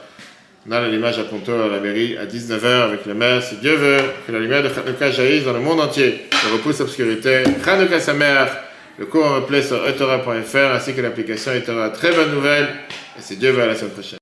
On 0.68 0.72
a 0.72 0.88
l'image 0.88 1.20
à 1.20 1.26
Ponto, 1.26 1.52
à 1.52 1.68
la 1.68 1.80
mairie, 1.80 2.18
à 2.18 2.26
19h 2.26 2.66
avec 2.66 3.06
le 3.06 3.14
maire. 3.14 3.44
Si 3.44 3.58
Dieu 3.58 3.76
veut 3.76 4.00
que 4.26 4.32
la 4.32 4.40
lumière 4.40 4.64
de 4.64 4.70
Hanouka 4.70 5.12
jaillisse 5.12 5.44
dans 5.44 5.54
le 5.54 5.60
monde 5.60 5.80
entier. 5.80 6.22
le 6.32 6.54
repousse 6.54 6.80
l'obscurité. 6.80 7.44
Chanukah 7.64 8.00
Samer, 8.00 8.46
le 8.98 9.06
cours 9.06 9.26
en 9.26 9.36
replay 9.36 9.62
sur 9.62 9.88
etora.fr 9.88 10.74
ainsi 10.74 10.96
que 10.96 11.02
l'application 11.02 11.54
etora. 11.54 11.92
Très 11.92 12.12
bonne 12.12 12.32
nouvelle 12.32 12.68
et 13.16 13.22
c'est 13.22 13.38
Dieu 13.38 13.52
veut 13.52 13.62
à 13.62 13.68
la 13.68 13.76
semaine 13.76 13.92
prochaine. 13.92 14.21